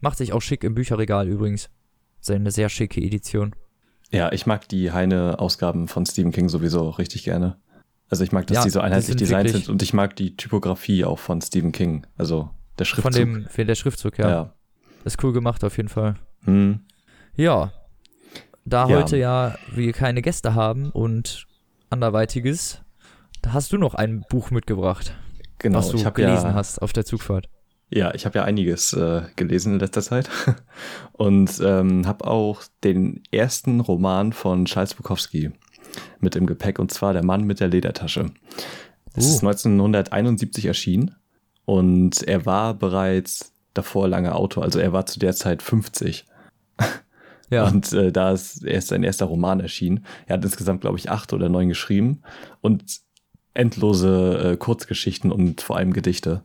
[0.00, 1.68] Macht sich auch schick im Bücherregal übrigens.
[2.20, 3.54] Ist eine sehr schicke Edition.
[4.10, 7.58] Ja, ich mag die Heine-Ausgaben von Stephen King sowieso richtig gerne.
[8.10, 11.04] Also ich mag, dass ja, die so einheitlich designt sind und ich mag die Typografie
[11.04, 12.06] auch von Stephen King.
[12.16, 13.12] Also der Schriftzug.
[13.12, 14.28] Von dem, der Schriftzug, ja.
[14.28, 14.54] ja.
[15.04, 16.16] Ist cool gemacht auf jeden Fall.
[16.44, 16.80] Hm.
[17.34, 17.72] Ja.
[18.64, 18.96] Da ja.
[18.96, 21.46] heute ja wir keine Gäste haben und
[21.90, 22.80] anderweitiges,
[23.42, 25.14] da hast du noch ein Buch mitgebracht.
[25.58, 27.48] Genau, was du gelesen ja, hast auf der Zugfahrt.
[27.90, 30.28] Ja, ich habe ja einiges äh, gelesen in letzter Zeit
[31.12, 35.52] und ähm, habe auch den ersten Roman von Charles Bukowski
[36.20, 38.26] mit im Gepäck und zwar Der Mann mit der Ledertasche.
[39.14, 39.28] Es uh.
[39.28, 41.14] ist 1971 erschienen
[41.64, 46.26] und er war bereits davor lange Autor, also er war zu der Zeit 50.
[47.50, 47.68] Ja.
[47.68, 50.06] Und äh, da ist erst sein erster Roman erschienen.
[50.26, 52.22] Er hat insgesamt, glaube ich, acht oder neun geschrieben
[52.62, 52.82] und
[53.52, 56.42] endlose äh, Kurzgeschichten und vor allem Gedichte.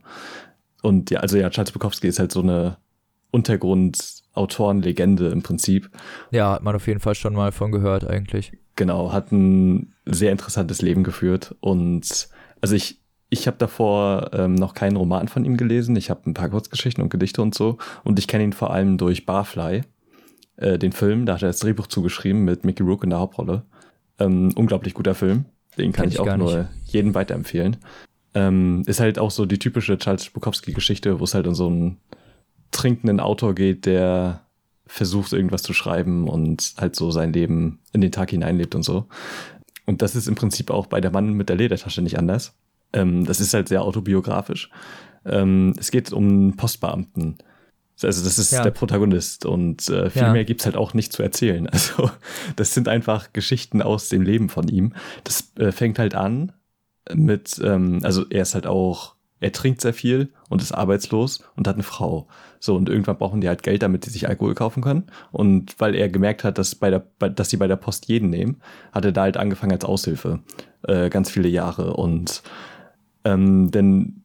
[0.82, 2.76] Und ja, also ja, Charles Bukowski ist halt so eine
[3.30, 5.90] Untergrund-Autorenlegende im Prinzip.
[6.30, 8.52] Ja, hat man auf jeden Fall schon mal von gehört eigentlich.
[8.80, 12.30] Genau, hat ein sehr interessantes Leben geführt und
[12.62, 15.96] also ich ich habe davor ähm, noch keinen Roman von ihm gelesen.
[15.96, 17.76] Ich habe ein paar Kurzgeschichten und Gedichte und so.
[18.04, 19.82] Und ich kenne ihn vor allem durch Barfly,
[20.56, 21.26] äh, den Film.
[21.26, 23.64] Da hat er das Drehbuch zugeschrieben mit Mickey Rook in der Hauptrolle.
[24.18, 25.44] Ähm, unglaublich guter Film.
[25.76, 27.76] Den kann Kenn ich, auch nur jedem weiterempfehlen.
[28.32, 31.98] Ähm, ist halt auch so die typische Charles Bukowski-Geschichte, wo es halt um so einen
[32.70, 34.40] trinkenden Autor geht, der
[34.90, 39.06] versucht, irgendwas zu schreiben und halt so sein Leben in den Tag hineinlebt und so.
[39.86, 42.54] Und das ist im Prinzip auch bei der Mann mit der Ledertasche nicht anders.
[42.92, 44.70] Ähm, das ist halt sehr autobiografisch.
[45.24, 47.38] Ähm, es geht um einen Postbeamten.
[48.02, 48.62] Also das ist ja.
[48.62, 50.32] der Protagonist und äh, viel ja.
[50.32, 51.68] mehr gibt's halt auch nicht zu erzählen.
[51.72, 52.10] Also
[52.56, 54.94] das sind einfach Geschichten aus dem Leben von ihm.
[55.22, 56.52] Das äh, fängt halt an
[57.12, 61.66] mit, ähm, also er ist halt auch, er trinkt sehr viel und ist arbeitslos und
[61.66, 62.28] hat eine Frau.
[62.58, 65.04] So, und irgendwann brauchen die halt Geld, damit die sich Alkohol kaufen können.
[65.32, 68.28] Und weil er gemerkt hat, dass bei der, bei, dass die bei der Post jeden
[68.28, 68.60] nehmen,
[68.92, 70.40] hat er da halt angefangen als Aushilfe.
[70.86, 71.94] Äh, ganz viele Jahre.
[71.94, 72.42] Und
[73.24, 74.22] ähm, dann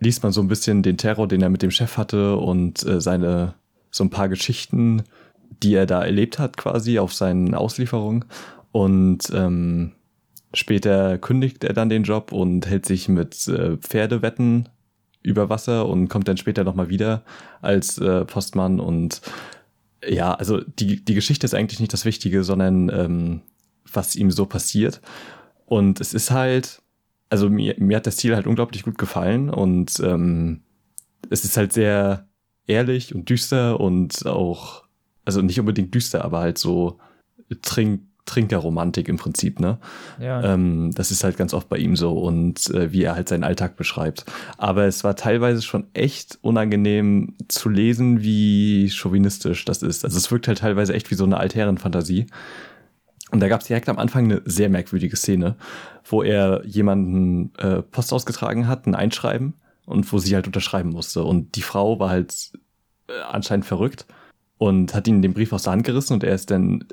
[0.00, 3.00] liest man so ein bisschen den Terror, den er mit dem Chef hatte und äh,
[3.00, 3.54] seine
[3.90, 5.02] so ein paar Geschichten,
[5.62, 8.24] die er da erlebt hat, quasi auf seinen Auslieferungen.
[8.72, 9.92] Und ähm,
[10.54, 14.68] Später kündigt er dann den Job und hält sich mit äh, Pferdewetten
[15.22, 17.22] über Wasser und kommt dann später nochmal wieder
[17.60, 19.20] als äh, Postmann und
[20.06, 23.42] Ja, also die, die Geschichte ist eigentlich nicht das Wichtige, sondern ähm,
[23.92, 25.00] was ihm so passiert.
[25.66, 26.80] Und es ist halt,
[27.30, 30.62] also mir, mir hat der Stil halt unglaublich gut gefallen und ähm,
[31.30, 32.28] es ist halt sehr
[32.66, 34.84] ehrlich und düster und auch,
[35.24, 36.98] also nicht unbedingt düster, aber halt so
[37.62, 39.78] trink, Trinkerromantik im Prinzip, ne?
[40.20, 40.54] Ja.
[40.54, 43.44] Ähm, das ist halt ganz oft bei ihm so und äh, wie er halt seinen
[43.44, 44.24] Alltag beschreibt.
[44.56, 50.04] Aber es war teilweise schon echt unangenehm zu lesen, wie chauvinistisch das ist.
[50.04, 52.26] Also es wirkt halt teilweise echt wie so eine Altherrenfantasie.
[53.30, 55.56] Und da gab es direkt am Anfang eine sehr merkwürdige Szene,
[56.04, 59.54] wo er jemanden äh, Post ausgetragen hat, ein Einschreiben,
[59.88, 61.24] und wo sie halt unterschreiben musste.
[61.24, 62.52] Und die Frau war halt
[63.08, 64.06] äh, anscheinend verrückt
[64.58, 66.84] und hat ihn den Brief aus der Hand gerissen und er ist dann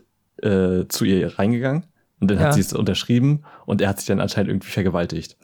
[0.45, 1.85] äh, zu ihr reingegangen
[2.19, 2.45] und dann ja.
[2.45, 5.37] hat sie es unterschrieben und er hat sich dann anscheinend irgendwie vergewaltigt.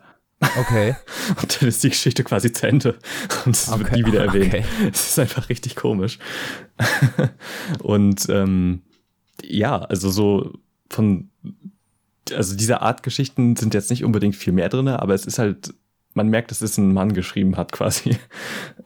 [0.57, 0.95] Okay.
[1.41, 2.97] Und dann ist die Geschichte quasi zu Ende
[3.45, 3.79] und es okay.
[3.79, 4.47] wird nie wieder erwähnt.
[4.47, 4.65] Okay.
[4.91, 6.17] Es ist einfach richtig komisch.
[7.83, 8.81] und ähm,
[9.43, 10.53] ja, also so
[10.89, 11.29] von,
[12.33, 15.75] also diese Art Geschichten sind jetzt nicht unbedingt viel mehr drin, aber es ist halt,
[16.15, 18.17] man merkt, dass es ein Mann geschrieben hat quasi.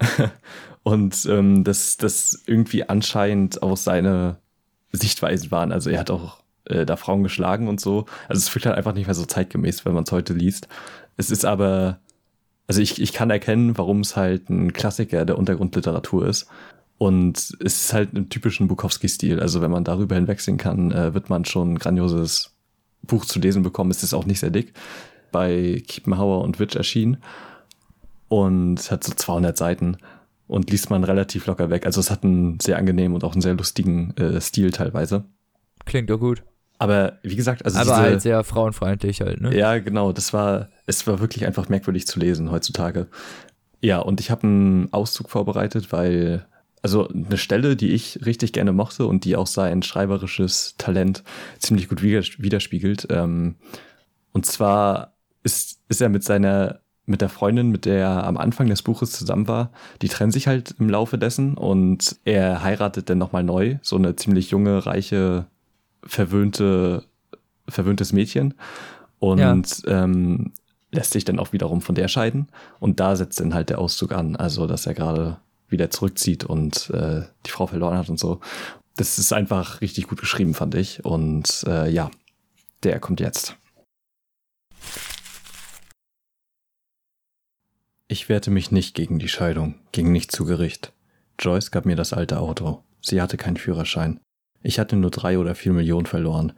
[0.84, 4.40] und ähm, dass das irgendwie anscheinend auch seine
[4.98, 5.72] Sichtweisen waren.
[5.72, 8.06] Also er hat auch äh, da Frauen geschlagen und so.
[8.28, 10.68] Also es fühlt halt einfach nicht mehr so zeitgemäß, wenn man es heute liest.
[11.18, 12.00] Es ist aber,
[12.68, 16.48] also ich, ich kann erkennen, warum es halt ein Klassiker der Untergrundliteratur ist.
[16.98, 19.40] Und es ist halt im typischen Bukowski-Stil.
[19.40, 22.52] Also wenn man darüber hinwechseln kann, äh, wird man schon ein grandioses
[23.04, 23.92] Buch zu lesen bekommen.
[23.92, 24.74] Es ist auch nicht sehr dick.
[25.32, 27.18] Bei Kiepenhauer und Witch erschienen.
[28.28, 29.98] Und hat so 200 Seiten
[30.48, 31.86] und liest man relativ locker weg.
[31.86, 35.26] Also es hat einen sehr angenehmen und auch einen sehr lustigen äh, Stil teilweise.
[35.86, 36.44] Klingt doch gut.
[36.78, 39.56] Aber wie gesagt, also aber diese, halt sehr frauenfreundlich halt, ne?
[39.58, 40.12] Ja, genau.
[40.12, 43.08] Das war, es war wirklich einfach merkwürdig zu lesen heutzutage.
[43.82, 46.46] Ja, und ich habe einen Auszug vorbereitet, weil
[46.82, 51.24] also eine Stelle, die ich richtig gerne mochte und die auch sein schreiberisches Talent
[51.58, 53.08] ziemlich gut widerspiegelt.
[53.10, 53.56] Ähm,
[54.34, 58.68] und zwar ist, ist er mit seiner mit der Freundin, mit der er am Anfang
[58.68, 63.18] des Buches zusammen war, die trennen sich halt im Laufe dessen und er heiratet dann
[63.18, 65.46] nochmal neu, so eine ziemlich junge, reiche,
[66.04, 67.04] verwöhnte,
[67.68, 68.56] verwöhntes Mädchen
[69.20, 70.04] und ja.
[70.04, 70.52] ähm,
[70.92, 72.48] lässt sich dann auch wiederum von der scheiden
[72.80, 75.38] und da setzt dann halt der Auszug an, also dass er gerade
[75.68, 78.40] wieder zurückzieht und äh, die Frau verloren hat und so.
[78.96, 82.10] Das ist einfach richtig gut geschrieben, fand ich und äh, ja,
[82.84, 83.58] der kommt jetzt.
[88.08, 90.94] Ich wehrte mich nicht gegen die Scheidung, ging nicht zu Gericht.
[91.40, 92.84] Joyce gab mir das alte Auto.
[93.02, 94.20] Sie hatte keinen Führerschein.
[94.62, 96.54] Ich hatte nur drei oder vier Millionen verloren.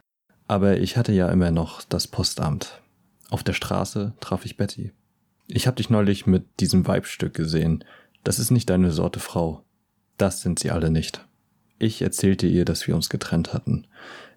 [0.46, 2.82] Aber ich hatte ja immer noch das Postamt.
[3.30, 4.92] Auf der Straße traf ich Betty.
[5.46, 7.84] Ich hab dich neulich mit diesem Weibstück gesehen.
[8.24, 9.64] Das ist nicht deine Sorte Frau.
[10.18, 11.26] Das sind sie alle nicht.
[11.78, 13.86] Ich erzählte ihr, dass wir uns getrennt hatten.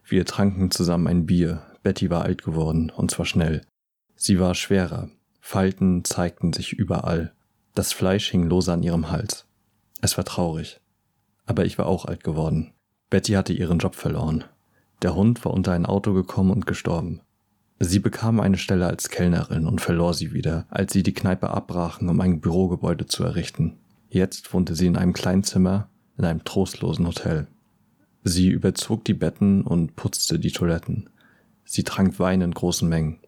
[0.06, 1.64] Wir tranken zusammen ein Bier.
[1.84, 3.66] Betty war alt geworden, und zwar schnell.
[4.16, 5.10] Sie war schwerer,
[5.42, 7.34] Falten zeigten sich überall.
[7.76, 9.46] Das Fleisch hing lose an ihrem Hals.
[10.00, 10.80] Es war traurig.
[11.46, 12.72] Aber ich war auch alt geworden.
[13.10, 14.46] Betty hatte ihren Job verloren.
[15.02, 17.22] Der Hund war unter ein Auto gekommen und gestorben.
[17.80, 22.08] Sie bekam eine Stelle als Kellnerin und verlor sie wieder, als sie die Kneipe abbrachen,
[22.08, 23.80] um ein Bürogebäude zu errichten.
[24.08, 27.48] Jetzt wohnte sie in einem kleinen Zimmer in einem trostlosen Hotel.
[28.24, 31.10] Sie überzog die Betten und putzte die Toiletten.
[31.66, 33.20] Sie trank Wein in großen Mengen.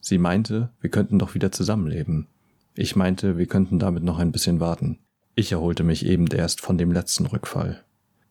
[0.00, 2.28] Sie meinte, wir könnten doch wieder zusammenleben.
[2.74, 4.98] Ich meinte, wir könnten damit noch ein bisschen warten.
[5.34, 7.84] Ich erholte mich eben erst von dem letzten Rückfall.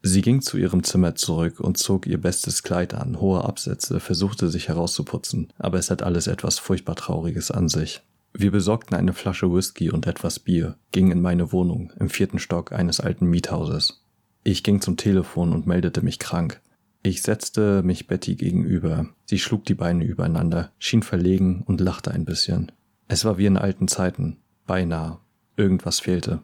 [0.04, 4.50] Sie ging zu ihrem Zimmer zurück und zog ihr bestes Kleid an, hohe Absätze, versuchte
[4.50, 8.02] sich herauszuputzen, aber es hat alles etwas furchtbar Trauriges an sich.
[8.34, 12.72] Wir besorgten eine Flasche Whisky und etwas Bier, gingen in meine Wohnung im vierten Stock
[12.72, 14.04] eines alten Miethauses.
[14.44, 16.62] Ich ging zum Telefon und meldete mich krank.
[17.04, 19.08] Ich setzte mich Betty gegenüber.
[19.26, 22.72] Sie schlug die Beine übereinander, schien verlegen und lachte ein bisschen.
[23.08, 24.38] Es war wie in alten Zeiten.
[24.66, 25.20] Beinahe.
[25.56, 26.42] Irgendwas fehlte.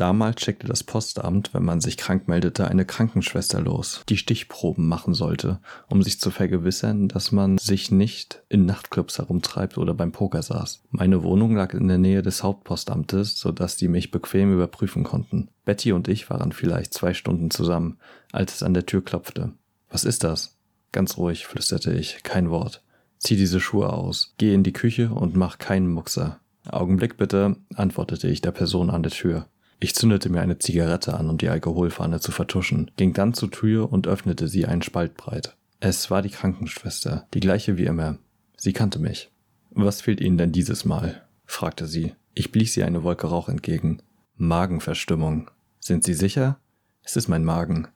[0.00, 5.12] Damals schickte das Postamt, wenn man sich krank meldete, eine Krankenschwester los, die Stichproben machen
[5.12, 10.42] sollte, um sich zu vergewissern, dass man sich nicht in Nachtclubs herumtreibt oder beim Poker
[10.42, 10.84] saß.
[10.88, 15.50] Meine Wohnung lag in der Nähe des Hauptpostamtes, sodass die mich bequem überprüfen konnten.
[15.66, 17.98] Betty und ich waren vielleicht zwei Stunden zusammen,
[18.32, 19.52] als es an der Tür klopfte.
[19.90, 20.56] Was ist das?
[20.92, 22.82] Ganz ruhig, flüsterte ich, kein Wort.
[23.18, 26.40] Zieh diese Schuhe aus, geh in die Küche und mach keinen Muckser.
[26.68, 29.46] Augenblick bitte, antwortete ich der Person an der Tür.
[29.78, 33.92] Ich zündete mir eine Zigarette an, um die Alkoholfahne zu vertuschen, ging dann zur Tür
[33.92, 35.56] und öffnete sie einen Spalt breit.
[35.80, 38.18] Es war die Krankenschwester, die gleiche wie immer.
[38.56, 39.30] Sie kannte mich.
[39.70, 41.22] Was fehlt Ihnen denn dieses Mal?
[41.46, 42.14] fragte sie.
[42.34, 44.02] Ich blies ihr eine Wolke Rauch entgegen.
[44.36, 45.50] Magenverstimmung.
[45.78, 46.58] Sind Sie sicher?
[47.02, 47.88] Es ist mein Magen.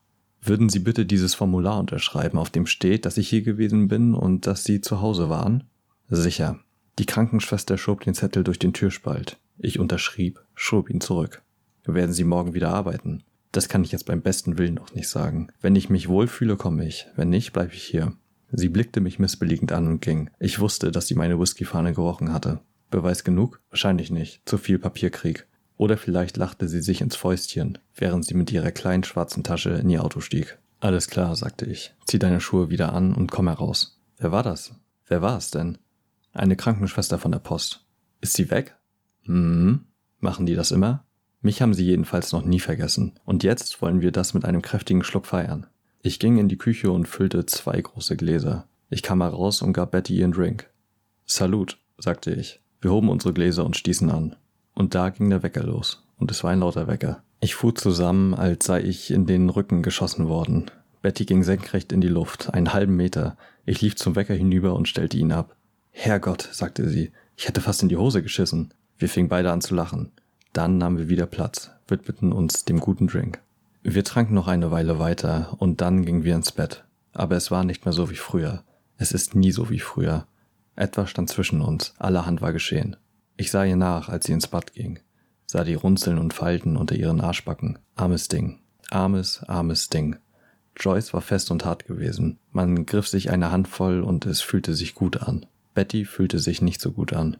[0.46, 4.46] Würden Sie bitte dieses Formular unterschreiben, auf dem steht, dass ich hier gewesen bin und
[4.46, 5.64] dass Sie zu Hause waren?
[6.10, 6.60] Sicher.
[6.98, 9.38] Die Krankenschwester schob den Zettel durch den Türspalt.
[9.58, 11.42] Ich unterschrieb, schob ihn zurück.
[11.86, 13.22] Werden Sie morgen wieder arbeiten?
[13.52, 15.48] Das kann ich jetzt beim besten Willen noch nicht sagen.
[15.62, 17.06] Wenn ich mich wohlfühle, komme ich.
[17.16, 18.12] Wenn nicht, bleibe ich hier.
[18.52, 20.28] Sie blickte mich missbilligend an und ging.
[20.38, 22.60] Ich wusste, dass sie meine Whiskyfahne gerochen hatte.
[22.90, 23.60] Beweis genug?
[23.70, 24.42] Wahrscheinlich nicht.
[24.44, 25.46] Zu viel Papierkrieg.
[25.76, 29.90] Oder vielleicht lachte sie sich ins Fäustchen, während sie mit ihrer kleinen schwarzen Tasche in
[29.90, 30.58] ihr Auto stieg.
[30.80, 31.94] Alles klar, sagte ich.
[32.06, 34.00] Zieh deine Schuhe wieder an und komm heraus.
[34.18, 34.74] Wer war das?
[35.06, 35.78] Wer war es denn?
[36.32, 37.84] Eine Krankenschwester von der Post.
[38.20, 38.76] Ist sie weg?
[39.22, 39.86] Hm.
[40.20, 41.04] Machen die das immer?
[41.40, 43.12] Mich haben sie jedenfalls noch nie vergessen.
[43.24, 45.66] Und jetzt wollen wir das mit einem kräftigen Schluck feiern.
[46.02, 48.66] Ich ging in die Küche und füllte zwei große Gläser.
[48.90, 50.70] Ich kam heraus und gab Betty ihren Drink.
[51.26, 52.60] Salut, sagte ich.
[52.80, 54.36] Wir hoben unsere Gläser und stießen an.
[54.74, 56.04] Und da ging der Wecker los.
[56.18, 57.22] Und es war ein lauter Wecker.
[57.40, 60.70] Ich fuhr zusammen, als sei ich in den Rücken geschossen worden.
[61.02, 63.36] Betty ging senkrecht in die Luft, einen halben Meter.
[63.66, 65.54] Ich lief zum Wecker hinüber und stellte ihn ab.
[65.90, 68.72] Herrgott, sagte sie, ich hätte fast in die Hose geschissen.
[68.98, 70.12] Wir fingen beide an zu lachen.
[70.52, 73.40] Dann nahmen wir wieder Platz, widmeten uns dem guten Drink.
[73.82, 76.84] Wir tranken noch eine Weile weiter und dann gingen wir ins Bett.
[77.12, 78.64] Aber es war nicht mehr so wie früher.
[78.96, 80.26] Es ist nie so wie früher.
[80.76, 82.96] Etwas stand zwischen uns, allerhand war geschehen.
[83.36, 85.00] Ich sah ihr nach, als sie ins Bad ging,
[85.46, 87.78] sah die Runzeln und Falten unter ihren Arschbacken.
[87.96, 88.60] Armes Ding,
[88.90, 90.16] armes, armes Ding.
[90.76, 92.38] Joyce war fest und hart gewesen.
[92.50, 95.46] Man griff sich eine Handvoll und es fühlte sich gut an.
[95.74, 97.36] Betty fühlte sich nicht so gut an.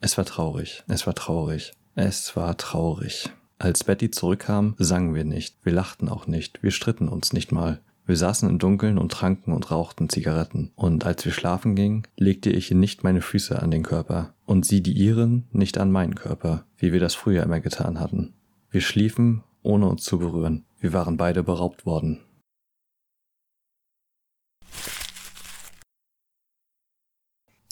[0.00, 3.30] Es war traurig, es war traurig, es war traurig.
[3.58, 7.80] Als Betty zurückkam, sangen wir nicht, wir lachten auch nicht, wir stritten uns nicht mal.
[8.06, 10.72] Wir saßen im Dunkeln und tranken und rauchten Zigaretten.
[10.74, 14.82] Und als wir schlafen gingen, legte ich nicht meine Füße an den Körper und sie
[14.82, 18.34] die ihren nicht an meinen Körper, wie wir das früher immer getan hatten.
[18.70, 20.66] Wir schliefen, ohne uns zu berühren.
[20.80, 22.20] Wir waren beide beraubt worden.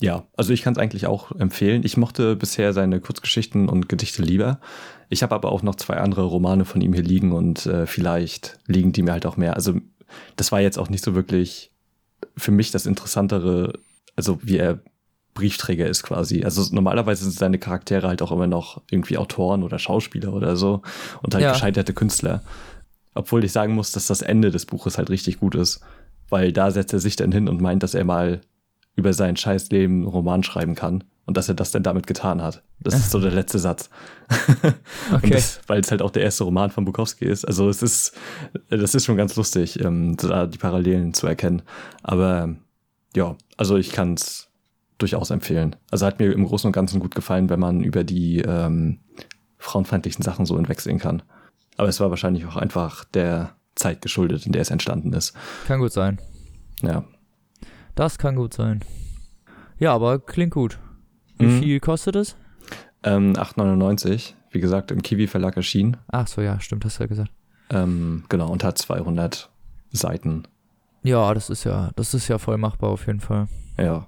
[0.03, 1.83] Ja, also ich kann es eigentlich auch empfehlen.
[1.85, 4.59] Ich mochte bisher seine Kurzgeschichten und Gedichte lieber.
[5.11, 8.59] Ich habe aber auch noch zwei andere Romane von ihm hier liegen und äh, vielleicht
[8.67, 9.55] liegen die mir halt auch mehr.
[9.55, 9.75] Also
[10.37, 11.71] das war jetzt auch nicht so wirklich
[12.37, 13.79] für mich das Interessantere,
[14.17, 14.81] also wie er
[15.35, 16.45] Briefträger ist quasi.
[16.45, 20.83] Also normalerweise sind seine Charaktere halt auch immer noch irgendwie Autoren oder Schauspieler oder so
[21.23, 21.53] und halt ja.
[21.53, 22.43] gescheiterte Künstler.
[23.15, 25.81] Obwohl ich sagen muss, dass das Ende des Buches halt richtig gut ist,
[26.29, 28.41] weil da setzt er sich dann hin und meint, dass er mal
[28.95, 32.63] über sein Scheißleben einen Roman schreiben kann und dass er das dann damit getan hat.
[32.81, 33.91] Das ist so der letzte Satz.
[35.13, 35.41] okay.
[35.67, 37.45] Weil es halt auch der erste Roman von Bukowski ist.
[37.45, 38.17] Also es ist,
[38.71, 41.63] das ist schon ganz lustig, ähm, da die Parallelen zu erkennen.
[42.03, 42.57] Aber
[43.15, 44.49] ja, also ich kann es
[44.99, 45.77] durchaus empfehlen.
[45.91, 48.99] Also hat mir im Großen und Ganzen gut gefallen, wenn man über die ähm,
[49.59, 51.23] frauenfeindlichen Sachen so hinwegsehen kann.
[51.77, 55.35] Aber es war wahrscheinlich auch einfach der Zeit geschuldet, in der es entstanden ist.
[55.67, 56.21] Kann gut sein.
[56.83, 57.05] Ja.
[57.95, 58.85] Das kann gut sein.
[59.79, 60.79] Ja, aber klingt gut.
[61.39, 61.61] Wie mhm.
[61.61, 62.37] viel kostet es?
[63.03, 64.35] Ähm, 8,99.
[64.51, 65.97] Wie gesagt, im Kiwi Verlag erschienen.
[66.09, 67.31] Ach so, ja, stimmt, hast du ja gesagt.
[67.71, 69.51] Ähm, genau, und hat 200
[69.91, 70.45] Seiten.
[71.03, 73.49] Ja, das ist ja, das ist ja voll machbar auf jeden Fall.
[73.79, 74.07] Ja.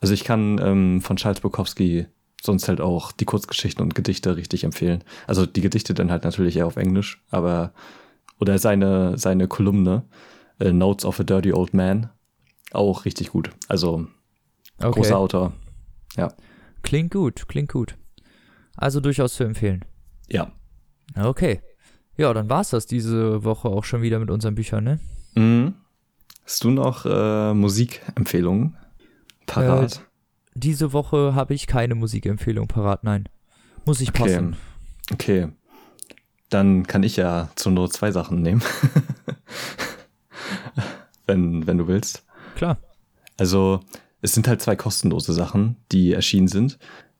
[0.00, 2.06] Also ich kann ähm, von Charles Bukowski
[2.42, 5.04] sonst halt auch die Kurzgeschichten und Gedichte richtig empfehlen.
[5.26, 7.72] Also die Gedichte dann halt natürlich eher auf Englisch, aber
[8.40, 10.04] oder seine seine Kolumne
[10.58, 12.10] äh, Notes of a Dirty Old Man
[12.72, 13.50] auch richtig gut.
[13.68, 14.06] Also
[14.78, 14.90] okay.
[14.90, 15.52] großer Autor.
[16.16, 16.32] Ja.
[16.82, 17.96] Klingt gut, klingt gut.
[18.76, 19.84] Also durchaus zu empfehlen.
[20.28, 20.52] Ja.
[21.16, 21.60] Okay.
[22.16, 25.00] Ja, dann war's das diese Woche auch schon wieder mit unseren Büchern, ne?
[25.34, 25.74] Mhm.
[26.44, 28.76] Hast du noch äh, Musikempfehlungen
[29.46, 29.96] parat?
[29.96, 30.00] Äh,
[30.54, 33.28] diese Woche habe ich keine Musikempfehlung parat, nein.
[33.84, 34.22] Muss ich okay.
[34.22, 34.56] passen.
[35.12, 35.48] Okay.
[36.50, 38.62] Dann kann ich ja zur Not zwei Sachen nehmen.
[41.26, 42.24] wenn, wenn du willst.
[42.56, 42.78] Klar.
[43.38, 43.80] Also,
[44.22, 46.78] es sind halt zwei kostenlose Sachen, die erschienen sind.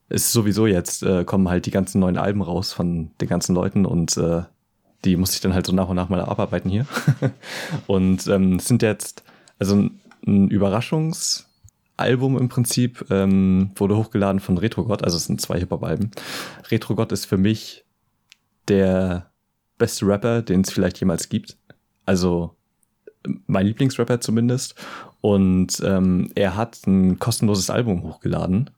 [0.09, 3.55] Es ist sowieso jetzt, äh, kommen halt die ganzen neuen Alben raus von den ganzen
[3.55, 4.43] Leuten und äh,
[5.05, 6.87] die muss ich dann halt so nach und nach mal abarbeiten hier.
[7.87, 9.25] und ähm, es sind jetzt,
[9.59, 9.89] also
[10.25, 16.13] ein Überraschungsalbum im Prinzip, ähm, wurde hochgeladen von Retrogott, also es sind zwei Hip-Hop-Alben.
[16.71, 17.85] Retrogott ist für mich
[18.69, 19.33] der
[19.77, 21.57] beste Rapper, den es vielleicht jemals gibt.
[22.07, 22.55] Also
[23.47, 24.75] mein Lieblingsrapper zumindest.
[25.23, 28.70] Und ähm, er hat ein kostenloses Album hochgeladen,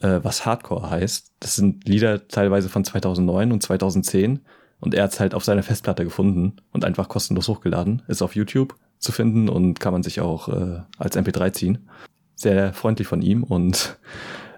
[0.00, 1.32] äh, was Hardcore heißt.
[1.40, 4.40] Das sind Lieder teilweise von 2009 und 2010.
[4.78, 8.02] Und er hat es halt auf seiner Festplatte gefunden und einfach kostenlos hochgeladen.
[8.06, 11.88] Ist auf YouTube zu finden und kann man sich auch äh, als MP3 ziehen.
[12.36, 13.98] Sehr freundlich von ihm und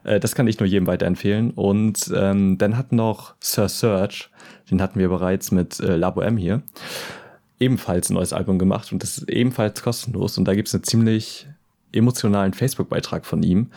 [0.05, 1.53] äh, das kann ich nur jedem weiterempfehlen.
[1.53, 4.28] Und ähm, dann hat noch Sir Search,
[4.70, 6.62] den hatten wir bereits mit äh, Labo M hier
[7.61, 10.38] ebenfalls ein neues Album gemacht und das ist ebenfalls kostenlos.
[10.38, 11.46] Und da gibt es einen ziemlich
[11.92, 13.70] emotionalen Facebook-Beitrag von ihm,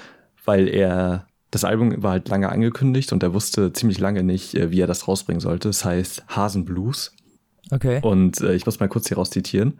[0.45, 4.71] weil er das Album war halt lange angekündigt und er wusste ziemlich lange nicht, äh,
[4.71, 5.69] wie er das rausbringen sollte.
[5.69, 7.15] Das heißt Hasen Blues.
[7.69, 7.99] Okay.
[8.01, 9.79] Und äh, ich muss mal kurz hier raus zitieren.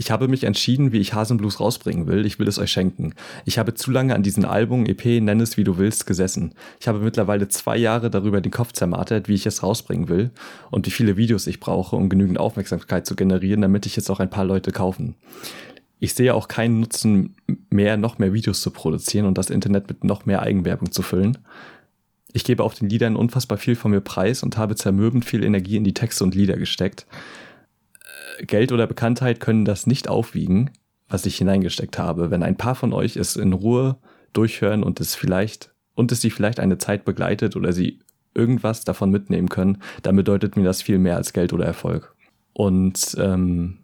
[0.00, 2.24] Ich habe mich entschieden, wie ich Hasenblues rausbringen will.
[2.24, 3.14] Ich will es euch schenken.
[3.44, 6.54] Ich habe zu lange an diesem Album, EP, nenn es wie du willst, gesessen.
[6.78, 10.30] Ich habe mittlerweile zwei Jahre darüber den Kopf zermartert, wie ich es rausbringen will
[10.70, 14.20] und wie viele Videos ich brauche, um genügend Aufmerksamkeit zu generieren, damit ich jetzt auch
[14.20, 15.16] ein paar Leute kaufen.
[15.98, 17.34] Ich sehe auch keinen Nutzen
[17.68, 21.38] mehr, noch mehr Videos zu produzieren und das Internet mit noch mehr Eigenwerbung zu füllen.
[22.32, 25.76] Ich gebe auf den Liedern unfassbar viel von mir preis und habe zermürbend viel Energie
[25.76, 27.04] in die Texte und Lieder gesteckt.
[28.42, 30.70] Geld oder Bekanntheit können das nicht aufwiegen,
[31.08, 32.30] was ich hineingesteckt habe.
[32.30, 33.96] Wenn ein paar von euch es in Ruhe
[34.32, 38.00] durchhören und es vielleicht und es sie vielleicht eine Zeit begleitet oder sie
[38.34, 42.14] irgendwas davon mitnehmen können, dann bedeutet mir das viel mehr als Geld oder Erfolg.
[42.52, 43.78] Und ähm,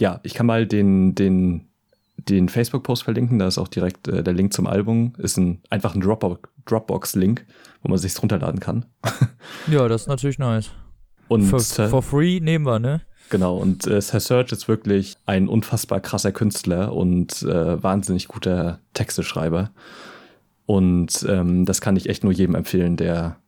[0.00, 1.68] ja, ich kann mal den, den,
[2.16, 5.94] den Facebook-Post verlinken, da ist auch direkt äh, der Link zum Album, ist ein, einfach
[5.94, 7.46] ein Dropbox-Link,
[7.82, 8.86] wo man sich runterladen kann.
[9.70, 10.70] ja, das ist natürlich nice.
[11.28, 13.02] Und for, for free nehmen wir, ne?
[13.32, 18.78] Genau, und äh, Sir Serge ist wirklich ein unfassbar krasser Künstler und äh, wahnsinnig guter
[18.92, 19.70] Texteschreiber.
[20.66, 23.38] Und ähm, das kann ich echt nur jedem empfehlen, der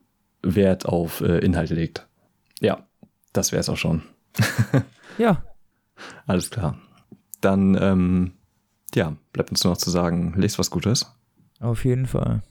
[0.42, 2.08] Wert auf äh, Inhalt legt.
[2.62, 2.86] Ja,
[3.34, 4.00] das wäre es auch schon.
[5.18, 5.44] ja.
[6.26, 6.78] Alles klar.
[7.42, 8.32] Dann, ähm,
[8.94, 11.14] ja, bleibt uns nur noch zu sagen, lest was Gutes.
[11.60, 12.42] Auf jeden Fall.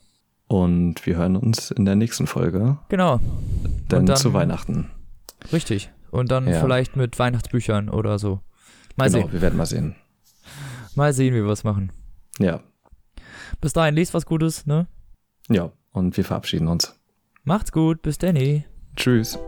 [0.48, 2.78] Und wir hören uns in der nächsten Folge.
[2.90, 3.20] Genau.
[3.90, 4.92] Dann, dann zu Weihnachten.
[5.52, 5.90] Richtig.
[6.14, 6.62] Und dann ja.
[6.62, 8.40] vielleicht mit Weihnachtsbüchern oder so.
[8.96, 9.34] Mal genau, sehen.
[9.34, 9.96] wir werden mal sehen.
[10.94, 11.92] Mal sehen, wie wir es machen.
[12.38, 12.60] Ja.
[13.60, 14.86] Bis dahin, lest was Gutes, ne?
[15.50, 16.94] Ja, und wir verabschieden uns.
[17.44, 18.64] Macht's gut, bis Danny.
[18.96, 19.40] Tschüss.